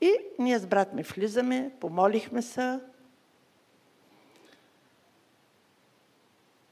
И 0.01 0.13
ние 0.39 0.59
с 0.59 0.65
брат 0.65 0.93
ми 0.93 1.03
влизаме, 1.03 1.71
помолихме 1.79 2.41
се. 2.41 2.79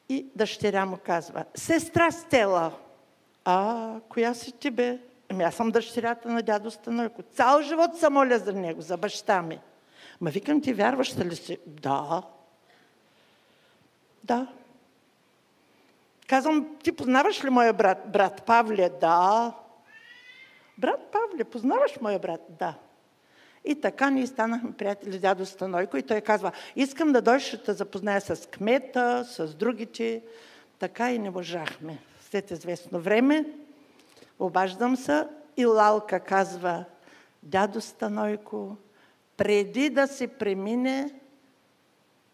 И 0.10 0.26
дъщеря 0.36 0.86
му 0.86 0.98
казва, 1.06 1.46
сестра 1.56 2.12
Стела, 2.12 2.72
а 3.46 3.96
коя 4.10 4.34
си 4.34 4.52
ти 4.52 4.72
бе? 4.72 5.00
Ами 5.30 5.44
аз 5.44 5.56
съм 5.56 5.72
дъщерята 5.72 6.30
на 6.30 6.42
дядо 6.42 6.72
Станойко. 6.72 7.22
Цял 7.22 7.62
живот 7.62 7.98
се 7.98 8.10
моля 8.10 8.40
за 8.40 8.54
него, 8.54 8.82
за 8.82 8.98
баща 8.98 9.42
ми. 9.42 9.60
Ма 10.22 10.30
викам, 10.30 10.62
ти 10.62 10.74
вярваш 10.74 11.18
ли 11.18 11.36
си? 11.36 11.58
Да. 11.68 12.24
Да. 14.24 14.48
Казвам, 16.28 16.78
ти 16.84 16.92
познаваш 16.92 17.44
ли 17.44 17.50
моя 17.50 17.74
брат? 17.74 18.12
Брат 18.12 18.44
Павле? 18.44 18.90
Да. 19.02 19.54
Брат 20.78 21.12
Павле, 21.12 21.44
познаваш 21.44 22.02
моя 22.02 22.20
брат? 22.20 22.42
Да. 22.50 22.74
И 23.66 23.82
така 23.82 24.10
ние 24.10 24.28
станахме 24.28 24.72
приятели 24.72 25.20
дядо 25.20 25.46
Станойко 25.46 25.98
и 25.98 26.04
той 26.04 26.22
казва, 26.22 26.52
искам 26.76 27.12
да 27.12 27.22
дойш 27.22 27.58
да 27.66 27.74
запозная 27.74 28.22
с 28.22 28.50
кмета, 28.50 29.26
с 29.26 29.56
другите. 29.56 30.22
Така 30.80 31.12
и 31.12 31.20
не 31.20 31.30
можахме. 31.30 31.98
След 32.22 32.52
известно 32.52 33.00
време 33.00 33.46
обаждам 34.40 34.96
се 34.96 35.28
и 35.58 35.66
Лалка 35.66 36.20
казва, 36.20 36.86
дядо 37.44 37.82
Станойко, 37.82 38.78
преди 39.38 39.90
да 39.90 40.08
се 40.08 40.28
премине, 40.28 41.14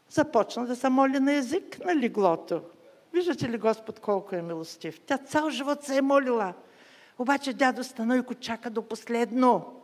започна 0.09 0.65
да 0.65 0.75
се 0.75 0.89
моли 0.89 1.19
на 1.19 1.33
език 1.33 1.85
на 1.85 1.95
леглото. 1.95 2.61
Виждате 3.13 3.49
ли 3.49 3.57
Господ 3.57 3.99
колко 3.99 4.35
е 4.35 4.41
милостив? 4.41 4.99
Тя 4.99 5.17
цял 5.17 5.49
живот 5.49 5.83
се 5.83 5.97
е 5.97 6.01
молила. 6.01 6.53
Обаче 7.19 7.53
дядо 7.53 7.83
Станойко 7.83 8.33
чака 8.33 8.69
до 8.69 8.81
последно. 8.81 9.81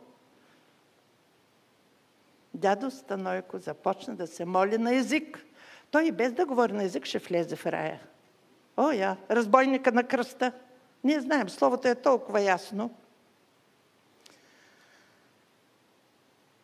Дядо 2.54 2.90
Станойко 2.90 3.58
започна 3.58 4.14
да 4.14 4.26
се 4.26 4.44
моли 4.44 4.78
на 4.78 4.94
език. 4.94 5.44
Той 5.90 6.04
и 6.04 6.12
без 6.12 6.32
да 6.32 6.46
говори 6.46 6.72
на 6.72 6.84
език 6.84 7.04
ще 7.04 7.18
влезе 7.18 7.56
в 7.56 7.66
рая. 7.66 8.00
О, 8.76 8.90
я, 8.90 9.16
разбойника 9.30 9.92
на 9.92 10.04
кръста. 10.04 10.52
Ние 11.04 11.20
знаем, 11.20 11.48
словото 11.48 11.88
е 11.88 11.94
толкова 11.94 12.40
ясно. 12.40 12.94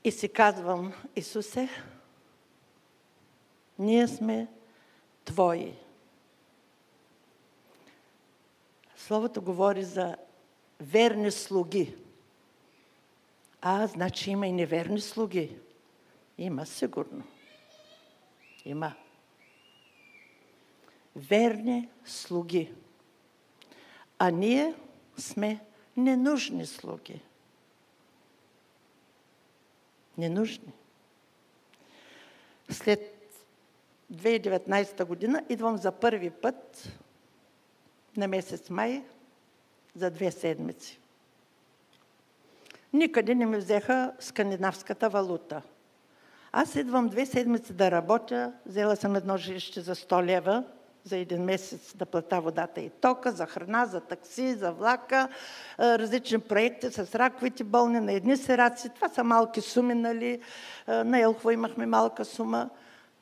И 0.04 0.12
си 0.12 0.28
казвам, 0.28 0.92
Исусе, 1.16 1.68
ние 3.78 4.08
сме 4.08 4.48
Твои. 5.24 5.74
Словото 8.96 9.42
говори 9.42 9.84
за 9.84 10.16
верни 10.80 11.30
слуги. 11.30 11.94
А, 13.60 13.86
значи 13.86 14.30
има 14.30 14.46
и 14.46 14.52
неверни 14.52 15.00
слуги. 15.00 15.56
Има, 16.38 16.66
сигурно. 16.66 17.24
Има. 18.64 18.94
Верни 21.16 21.88
слуги. 22.04 22.72
А 24.24 24.30
ние 24.30 24.74
сме 25.18 25.60
ненужни 25.96 26.66
слуги. 26.66 27.20
Ненужни. 30.18 30.72
След 32.70 33.00
2019 34.12 35.04
година 35.04 35.44
идвам 35.48 35.76
за 35.76 35.92
първи 35.92 36.30
път 36.30 36.88
на 38.16 38.28
месец 38.28 38.70
май 38.70 39.04
за 39.96 40.10
две 40.10 40.30
седмици. 40.30 40.98
Никъде 42.92 43.34
не 43.34 43.46
ми 43.46 43.56
взеха 43.56 44.12
скандинавската 44.20 45.08
валута. 45.08 45.62
Аз 46.52 46.74
идвам 46.74 47.08
две 47.08 47.26
седмици 47.26 47.72
да 47.72 47.90
работя, 47.90 48.52
взела 48.66 48.96
съм 48.96 49.16
едно 49.16 49.36
жилище 49.36 49.80
за 49.80 49.94
100 49.94 50.24
лева, 50.24 50.64
за 51.04 51.16
един 51.16 51.42
месец 51.42 51.96
да 51.96 52.06
плата 52.06 52.40
водата 52.40 52.80
и 52.80 52.90
тока, 52.90 53.32
за 53.32 53.46
храна, 53.46 53.86
за 53.86 54.00
такси, 54.00 54.54
за 54.54 54.72
влака, 54.72 55.28
различни 55.78 56.38
проекти 56.38 56.90
с 56.90 57.14
раковите 57.14 57.64
болни 57.64 58.00
на 58.00 58.12
едни 58.12 58.36
сераци. 58.36 58.88
Това 58.88 59.08
са 59.08 59.24
малки 59.24 59.60
суми, 59.60 59.94
нали? 59.94 60.40
На 60.88 61.20
Елхова 61.20 61.52
имахме 61.52 61.86
малка 61.86 62.24
сума. 62.24 62.70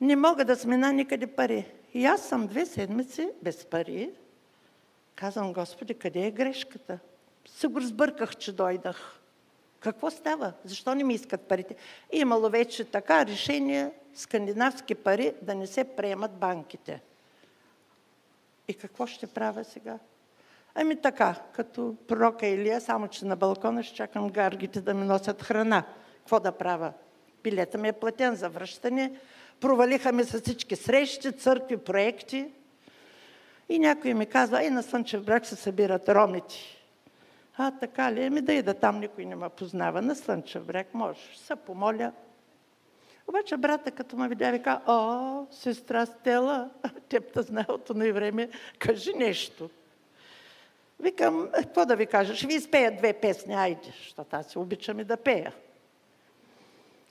Не 0.01 0.15
мога 0.15 0.45
да 0.45 0.55
смена 0.55 0.93
никъде 0.93 1.27
пари. 1.27 1.71
И 1.93 2.05
аз 2.05 2.21
съм 2.21 2.47
две 2.47 2.65
седмици 2.65 3.29
без 3.41 3.65
пари. 3.65 4.11
Казвам, 5.15 5.53
Господи, 5.53 5.93
къде 5.93 6.25
е 6.25 6.31
грешката? 6.31 6.99
Се 7.45 7.67
го 7.67 7.81
разбърках, 7.81 8.35
че 8.35 8.51
дойдах. 8.51 9.19
Какво 9.79 10.09
става? 10.09 10.53
Защо 10.65 10.95
не 10.95 11.03
ми 11.03 11.13
искат 11.13 11.41
парите? 11.41 11.75
Имало 12.11 12.49
вече 12.49 12.85
така 12.85 13.25
решение 13.25 13.91
скандинавски 14.15 14.95
пари 14.95 15.33
да 15.41 15.55
не 15.55 15.67
се 15.67 15.83
приемат 15.83 16.31
банките. 16.31 17.01
И 18.67 18.73
какво 18.73 19.05
ще 19.05 19.27
правя 19.27 19.63
сега? 19.63 19.99
Ами 20.75 21.01
така, 21.01 21.35
като 21.53 21.95
пророка 22.07 22.47
Илия, 22.47 22.81
само 22.81 23.07
че 23.07 23.25
на 23.25 23.35
балкона 23.35 23.83
ще 23.83 23.95
чакам 23.95 24.29
гаргите 24.29 24.81
да 24.81 24.93
ми 24.93 25.05
носят 25.05 25.43
храна. 25.43 25.83
Какво 26.17 26.39
да 26.39 26.51
правя? 26.51 26.93
Билета 27.43 27.77
ми 27.77 27.87
е 27.87 27.93
платен 27.93 28.35
за 28.35 28.49
връщане. 28.49 29.11
Провалиха 29.59 30.11
ми 30.11 30.23
с 30.23 30.39
всички 30.39 30.75
срещи, 30.75 31.31
църкви, 31.31 31.77
проекти. 31.77 32.51
И 33.69 33.79
някой 33.79 34.13
ми 34.13 34.25
казва, 34.25 34.57
ай 34.57 34.69
на 34.69 34.83
Слънчев 34.83 35.23
брак 35.23 35.45
се 35.45 35.55
събират 35.55 36.09
ромите. 36.09 36.55
А, 37.57 37.71
така 37.71 38.13
ли? 38.13 38.23
Ами 38.23 38.41
да 38.41 38.53
и 38.53 38.61
да 38.61 38.73
там 38.73 38.99
никой 38.99 39.25
не 39.25 39.35
ме 39.35 39.49
познава. 39.49 40.01
На 40.01 40.15
Слънчев 40.15 40.65
бряг 40.65 40.93
можеш. 40.93 41.35
Се 41.35 41.55
помоля. 41.55 42.11
Обаче 43.27 43.57
брата, 43.57 43.91
като 43.91 44.17
ме 44.17 44.29
видя, 44.29 44.51
вика, 44.51 44.81
о, 44.87 45.45
сестра 45.51 46.05
Стела, 46.05 46.69
теб 47.09 47.33
да 47.33 47.41
знае 47.41 47.65
от 47.69 47.85
това 47.85 48.11
време, 48.13 48.49
кажи 48.79 49.13
нещо. 49.13 49.69
Викам, 50.99 51.45
«Е, 51.45 51.51
какво 51.51 51.85
да 51.85 51.95
ви 51.95 52.05
кажа, 52.05 52.35
ще 52.35 52.47
ви 52.47 52.53
изпея 52.53 52.97
две 52.97 53.13
песни, 53.13 53.53
айде, 53.53 53.93
защото 53.97 54.35
аз 54.35 54.47
се 54.47 54.59
обичам 54.59 54.99
и 54.99 55.03
да 55.03 55.17
пея. 55.17 55.53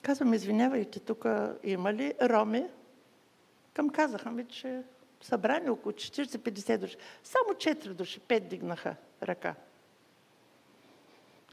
Казвам, 0.02 0.34
извинявайте, 0.34 1.00
тук 1.00 1.26
има 1.64 1.92
ли 1.92 2.14
роми? 2.22 2.64
Към 3.74 3.90
казаха 3.90 4.30
ми, 4.30 4.44
че 4.44 4.82
събрани 5.20 5.70
около 5.70 5.92
40-50 5.92 6.78
души. 6.78 6.96
Само 7.24 7.54
4 7.54 7.88
души, 7.88 8.20
5 8.20 8.40
дигнаха 8.40 8.96
ръка. 9.22 9.54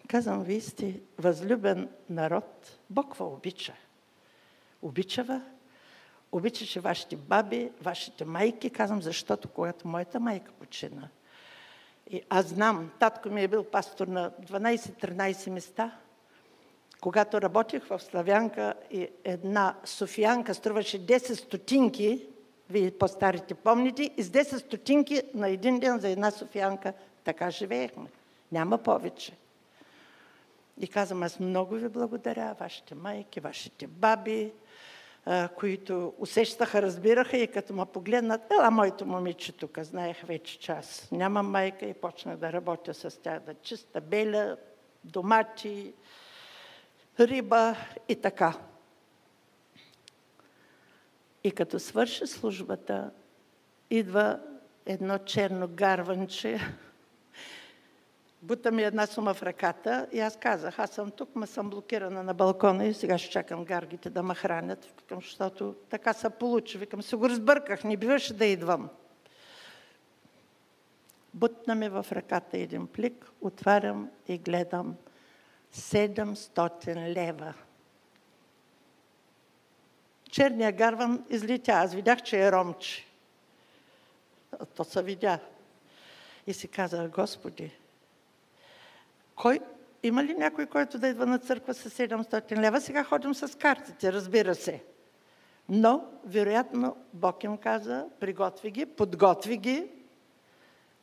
Казвам, 0.08 0.43
вие 0.43 0.62
сте 0.62 1.00
възлюбен 1.17 1.89
народ. 2.10 2.80
Бог 2.89 3.17
ви 3.17 3.24
обича. 3.24 3.74
Обича 4.81 5.23
ви. 5.23 5.39
Обичаше 6.31 6.79
вашите 6.79 7.15
баби, 7.15 7.71
вашите 7.81 8.25
майки. 8.25 8.69
Казвам, 8.69 9.01
защото 9.01 9.47
когато 9.49 9.87
моята 9.87 10.19
майка 10.19 10.51
почина, 10.51 11.09
и 12.09 12.21
аз 12.29 12.45
знам, 12.45 12.91
татко 12.99 13.29
ми 13.29 13.43
е 13.43 13.47
бил 13.47 13.63
пастор 13.63 14.07
на 14.07 14.31
12-13 14.31 15.49
места, 15.49 15.91
когато 17.01 17.41
работих 17.41 17.85
в 17.85 17.99
Славянка 17.99 18.73
и 18.91 19.09
една 19.23 19.75
софиянка 19.85 20.53
струваше 20.53 21.05
10 21.05 21.33
стотинки, 21.33 22.25
вие 22.69 22.91
по-старите 22.91 23.53
помните, 23.53 24.11
и 24.17 24.23
с 24.23 24.29
10 24.29 24.57
стотинки 24.57 25.21
на 25.33 25.49
един 25.49 25.79
ден 25.79 25.99
за 25.99 26.09
една 26.09 26.31
софиянка 26.31 26.93
така 27.23 27.51
живеехме. 27.51 28.09
Няма 28.51 28.77
повече. 28.77 29.33
И 30.79 30.87
казвам, 30.87 31.23
аз 31.23 31.39
много 31.39 31.75
ви 31.75 31.89
благодаря, 31.89 32.55
вашите 32.59 32.95
майки, 32.95 33.39
вашите 33.39 33.87
баби, 33.87 34.51
които 35.55 36.13
усещаха, 36.17 36.82
разбираха 36.82 37.38
и 37.38 37.47
като 37.47 37.73
ме 37.73 37.86
погледнат, 37.86 38.41
ела 38.51 38.71
моето 38.71 39.05
момиче 39.05 39.51
тук, 39.51 39.79
знаех 39.79 40.21
вече 40.21 40.60
час. 40.60 41.08
Няма 41.12 41.43
майка 41.43 41.86
и 41.86 41.93
почнах 41.93 42.38
да 42.38 42.53
работя 42.53 42.93
с 42.93 43.21
тях, 43.21 43.39
да 43.39 43.53
чиста 43.53 44.01
беля, 44.01 44.58
домати, 45.03 45.93
риба 47.19 47.75
и 48.10 48.15
така. 48.15 48.58
И 51.43 51.51
като 51.51 51.79
свърши 51.79 52.27
службата, 52.27 53.12
идва 53.89 54.39
едно 54.86 55.17
черно 55.17 55.67
гарванче, 55.67 56.60
бута 58.41 58.71
ми 58.71 58.84
една 58.84 59.08
сума 59.08 59.34
в 59.34 59.43
ръката 59.43 60.08
и 60.12 60.19
аз 60.19 60.38
казах, 60.38 60.80
аз 60.80 60.89
съм 60.89 61.12
тук, 61.12 61.36
ма 61.36 61.47
съм 61.47 61.69
блокирана 61.69 62.23
на 62.23 62.34
балкона 62.34 62.86
и 62.86 62.93
сега 62.93 63.17
ще 63.17 63.32
чакам 63.32 63.65
гаргите 63.65 64.10
да 64.10 64.23
ме 64.23 64.36
хранят, 64.36 65.04
защото 65.12 65.75
така 65.89 66.13
се 66.13 66.30
получи. 66.30 66.78
Викам, 66.78 67.02
се 67.02 67.15
го 67.15 67.30
разбърках, 67.30 67.84
не 67.84 67.97
биваше 67.97 68.34
да 68.34 68.45
идвам. 68.45 68.89
Бутна 71.34 71.75
ми 71.75 71.89
в 71.89 72.06
ръката 72.12 72.58
един 72.58 72.88
плик, 72.88 73.32
отварям 73.41 74.10
и 74.28 74.38
гледам 74.38 74.95
700 75.73 76.95
лева. 77.15 77.54
Черния 80.32 80.71
гарван 80.71 81.25
излетя. 81.30 81.71
Аз 81.71 81.93
видях, 81.93 82.21
че 82.21 82.43
е 82.43 82.52
ромче. 82.52 83.06
То 84.75 84.84
се 84.84 85.04
видя. 85.04 85.39
И 86.47 86.54
си 86.54 86.67
казах, 86.67 87.10
Господи, 87.10 87.78
кой, 89.39 89.60
има 90.04 90.23
ли 90.23 90.34
някой, 90.34 90.65
който 90.65 90.99
да 90.99 91.08
идва 91.08 91.25
на 91.25 91.39
църква 91.39 91.73
с 91.73 91.89
700 91.89 92.58
лева? 92.58 92.82
Сега 92.82 93.04
ходим 93.04 93.34
с 93.34 93.58
картите, 93.58 94.13
разбира 94.13 94.56
се. 94.56 94.84
Но, 95.69 96.06
вероятно, 96.25 96.95
Бог 97.13 97.43
им 97.43 97.58
каза, 97.58 98.06
приготви 98.19 98.71
ги, 98.71 98.86
подготви 98.86 99.58
ги 99.58 99.88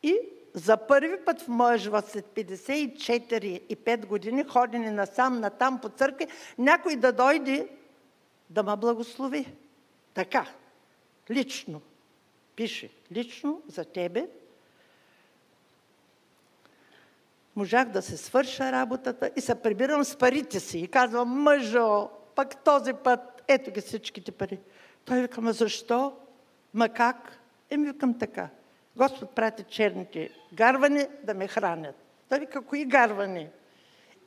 и 0.03 0.19
за 0.55 0.77
първи 0.77 1.25
път 1.25 1.43
в 1.43 1.49
моя 1.49 1.79
живот, 1.79 2.05
след 2.07 2.25
54 2.25 3.45
и 3.45 3.77
5 3.77 4.07
години, 4.07 4.45
ходени 4.45 4.91
насам, 4.91 5.41
натам 5.41 5.81
по 5.81 5.89
църкви, 5.89 6.27
някой 6.59 6.97
да 6.97 7.13
дойде 7.13 7.69
да 8.51 8.63
ме 8.63 8.77
благослови. 8.77 9.55
Така, 10.15 10.47
лично. 11.31 11.81
Пише, 12.57 12.91
лично 13.13 13.63
за 13.69 13.85
тебе. 13.85 14.29
Можах 17.57 17.89
да 17.89 18.03
се 18.03 18.17
свърша 18.17 18.73
работата 18.73 19.31
и 19.37 19.41
се 19.41 19.55
прибирам 19.55 20.05
с 20.05 20.17
парите 20.17 20.61
си. 20.61 20.79
И 20.79 20.89
казвам, 20.89 21.29
мъжо, 21.29 22.11
пък 22.35 22.57
този 22.65 22.93
път, 22.93 23.43
ето 23.49 23.71
ги 23.71 23.81
всичките 23.81 24.33
пари. 24.33 24.61
Той 25.05 25.23
вика, 25.23 25.41
ма 25.41 25.53
защо? 25.53 26.17
Ма 26.75 26.89
как? 26.89 27.39
Еми 27.71 27.87
викам 27.87 28.19
така. 28.19 28.49
Господ 28.97 29.35
прати 29.35 29.65
черните 29.69 30.31
гарвани 30.53 31.07
да 31.23 31.35
ме 31.35 31.49
хранят. 31.49 31.97
Той 32.29 32.39
вика, 32.39 32.63
кои 32.63 32.85
гарвани? 32.85 33.49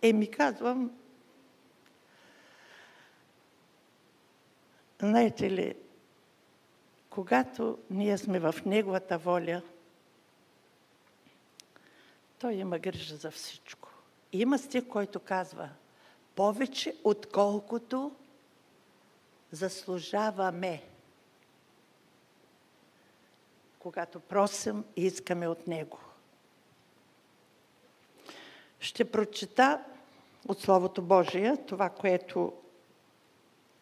Еми 0.01 0.31
казвам, 0.31 0.91
знаете 4.99 5.51
ли, 5.51 5.75
когато 7.09 7.77
ние 7.89 8.17
сме 8.17 8.39
в 8.39 8.55
Неговата 8.65 9.17
воля, 9.17 9.61
Той 12.39 12.53
има 12.53 12.79
грижа 12.79 13.15
за 13.15 13.31
всичко. 13.31 13.89
Има 14.31 14.59
стих, 14.59 14.87
който 14.87 15.19
казва, 15.19 15.69
повече 16.35 16.95
отколкото 17.03 18.11
заслужаваме 19.51 20.83
когато 23.79 24.19
просим 24.19 24.83
и 24.95 25.05
искаме 25.05 25.47
от 25.47 25.67
Него. 25.67 25.99
Ще 28.79 29.11
прочита 29.11 29.83
от 30.47 30.61
Словото 30.61 31.01
Божие 31.01 31.57
това, 31.67 31.89
което 31.89 32.53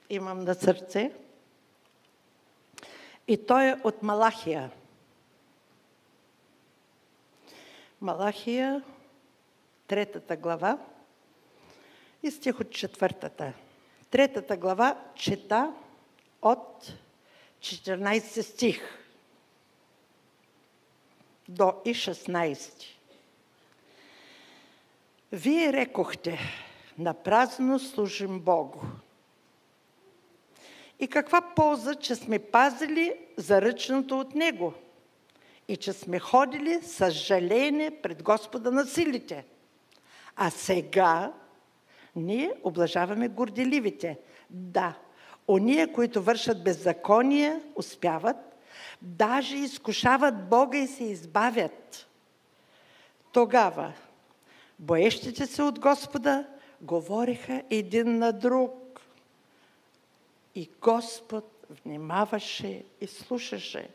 имам 0.09 0.43
на 0.43 0.55
сърце. 0.55 1.13
И 3.27 3.45
то 3.45 3.59
е 3.59 3.81
от 3.83 4.03
Малахия. 4.03 4.71
Малахия, 8.01 8.83
третата 9.87 10.35
глава 10.35 10.77
и 12.23 12.31
стих 12.31 12.59
от 12.59 12.71
четвъртата. 12.71 13.53
Третата 14.09 14.57
глава 14.57 15.01
чета 15.15 15.73
от 16.41 16.93
14 17.59 18.41
стих 18.41 18.81
до 21.49 21.73
и 21.85 21.89
16. 21.89 22.83
Вие 25.31 25.73
рекохте, 25.73 26.39
на 26.97 27.13
празно 27.13 27.79
служим 27.79 28.39
Богу. 28.39 28.79
И 30.99 31.07
каква 31.07 31.41
полза, 31.55 31.95
че 31.95 32.15
сме 32.15 32.39
пазили 32.39 33.19
заръчното 33.37 34.19
от 34.19 34.35
Него 34.35 34.73
и 35.67 35.77
че 35.77 35.93
сме 35.93 36.19
ходили 36.19 36.81
с 36.81 37.11
жаление 37.11 38.01
пред 38.01 38.23
Господа 38.23 38.71
на 38.71 38.85
силите. 38.85 39.45
А 40.35 40.49
сега 40.49 41.33
ние 42.15 42.53
облажаваме 42.63 43.27
горделивите. 43.27 44.19
Да, 44.49 44.97
ония, 45.47 45.93
които 45.93 46.21
вършат 46.21 46.63
беззаконие, 46.63 47.61
успяват, 47.75 48.37
даже 49.01 49.55
изкушават 49.57 50.49
Бога 50.49 50.77
и 50.77 50.87
се 50.87 51.03
избавят. 51.03 52.07
Тогава 53.31 53.93
боещите 54.79 55.45
се 55.45 55.63
от 55.63 55.79
Господа 55.79 56.47
говориха 56.81 57.63
един 57.69 58.17
на 58.17 58.33
друг. 58.33 59.01
И 60.55 60.69
Господ 60.81 61.65
внимаваше 61.69 62.83
и 63.01 63.07
слушаше. 63.07 63.89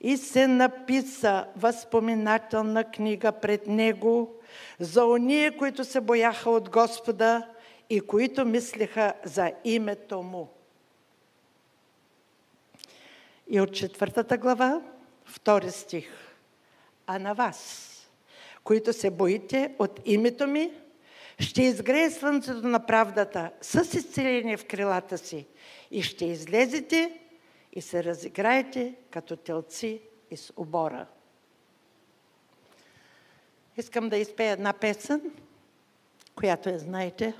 И 0.00 0.16
се 0.16 0.46
написа 0.46 1.46
възпоминателна 1.56 2.84
книга 2.84 3.32
пред 3.32 3.66
него 3.66 4.34
за 4.80 5.04
ония, 5.04 5.56
които 5.56 5.84
се 5.84 6.00
бояха 6.00 6.50
от 6.50 6.70
Господа 6.70 7.48
и 7.90 8.00
които 8.00 8.44
мислеха 8.44 9.12
за 9.24 9.52
името 9.64 10.22
му. 10.22 10.48
И 13.48 13.60
от 13.60 13.74
четвъртата 13.74 14.36
глава, 14.36 14.82
втори 15.24 15.70
стих. 15.70 16.08
А 17.06 17.18
на 17.18 17.34
вас, 17.34 17.94
които 18.64 18.92
се 18.92 19.10
боите 19.10 19.74
от 19.78 20.00
името 20.04 20.46
ми, 20.46 20.70
ще 21.38 21.62
изгрее 21.62 22.10
слънцето 22.10 22.68
на 22.68 22.86
правдата 22.86 23.50
с 23.60 23.94
изцеление 23.94 24.56
в 24.56 24.64
крилата 24.64 25.18
си 25.18 25.46
и 25.90 26.02
ще 26.02 26.24
излезете 26.24 27.20
и 27.78 27.82
се 27.82 28.04
разиграете 28.04 28.94
като 29.10 29.36
телци 29.36 30.02
из 30.30 30.52
обора. 30.56 31.06
Искам 33.76 34.08
да 34.08 34.16
изпея 34.16 34.52
една 34.52 34.72
песен, 34.72 35.30
която 36.34 36.68
я 36.68 36.78
знаете. 36.78 37.34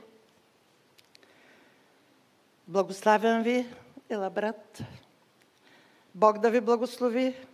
Благославям 2.68 3.42
ви, 3.42 3.66
ела 4.08 4.30
брат. 4.30 4.78
Бог 6.14 6.38
да 6.38 6.50
ви 6.50 6.60
благослови. 6.60 7.46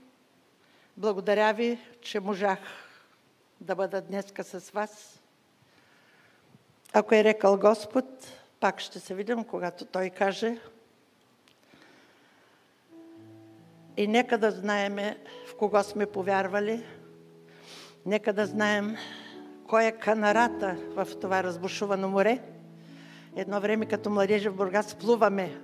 Благодаря 0.96 1.52
ви, 1.52 1.78
че 2.00 2.20
можах 2.20 2.58
да 3.60 3.74
бъда 3.74 4.00
днеска 4.00 4.44
с 4.44 4.70
вас. 4.70 5.22
Ако 6.92 7.14
е 7.14 7.24
рекал 7.24 7.58
Господ, 7.58 8.04
пак 8.60 8.80
ще 8.80 9.00
се 9.00 9.14
видим, 9.14 9.44
когато 9.44 9.84
Той 9.84 10.10
каже. 10.10 10.60
И 13.96 14.07
нека 14.07 14.38
да 14.38 14.50
знаеме 14.50 15.18
в 15.46 15.57
кого 15.57 15.83
сме 15.83 16.07
повярвали. 16.07 16.85
Нека 18.07 18.33
да 18.33 18.46
знаем 18.46 18.96
кой 19.68 19.85
е 19.85 19.92
канарата 19.92 20.76
в 20.96 21.09
това 21.20 21.42
разбушувано 21.42 22.09
море. 22.09 22.38
Едно 23.37 23.61
време 23.61 23.87
като 23.87 24.11
младежи 24.11 24.48
в 24.48 24.54
Бургас 24.54 24.94
плуваме 24.94 25.61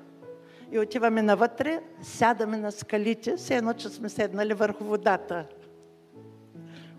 и 0.73 0.79
отиваме 0.79 1.23
навътре, 1.23 1.81
сядаме 2.03 2.57
на 2.57 2.73
скалите, 2.73 3.37
все 3.37 3.57
едно, 3.57 3.73
че 3.73 3.89
сме 3.89 4.09
седнали 4.09 4.55
върху 4.55 4.85
водата. 4.85 5.47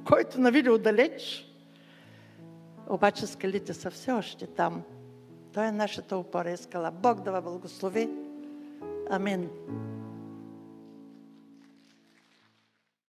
Който 0.06 0.41
навиди 0.41 0.70
отдалеч, 0.70 1.48
обаче 2.89 3.28
скалите 3.28 3.74
са 3.74 3.91
все 3.91 4.12
още 4.12 4.48
там. 4.48 4.84
Той 5.54 5.65
е 5.65 5.72
нашата 5.72 6.17
опора 6.17 6.52
и 6.52 6.58
скала. 6.58 6.91
Бог 6.91 7.22
да 7.22 7.32
ви 7.32 7.41
благослови. 7.41 8.10
Амин. 9.10 9.50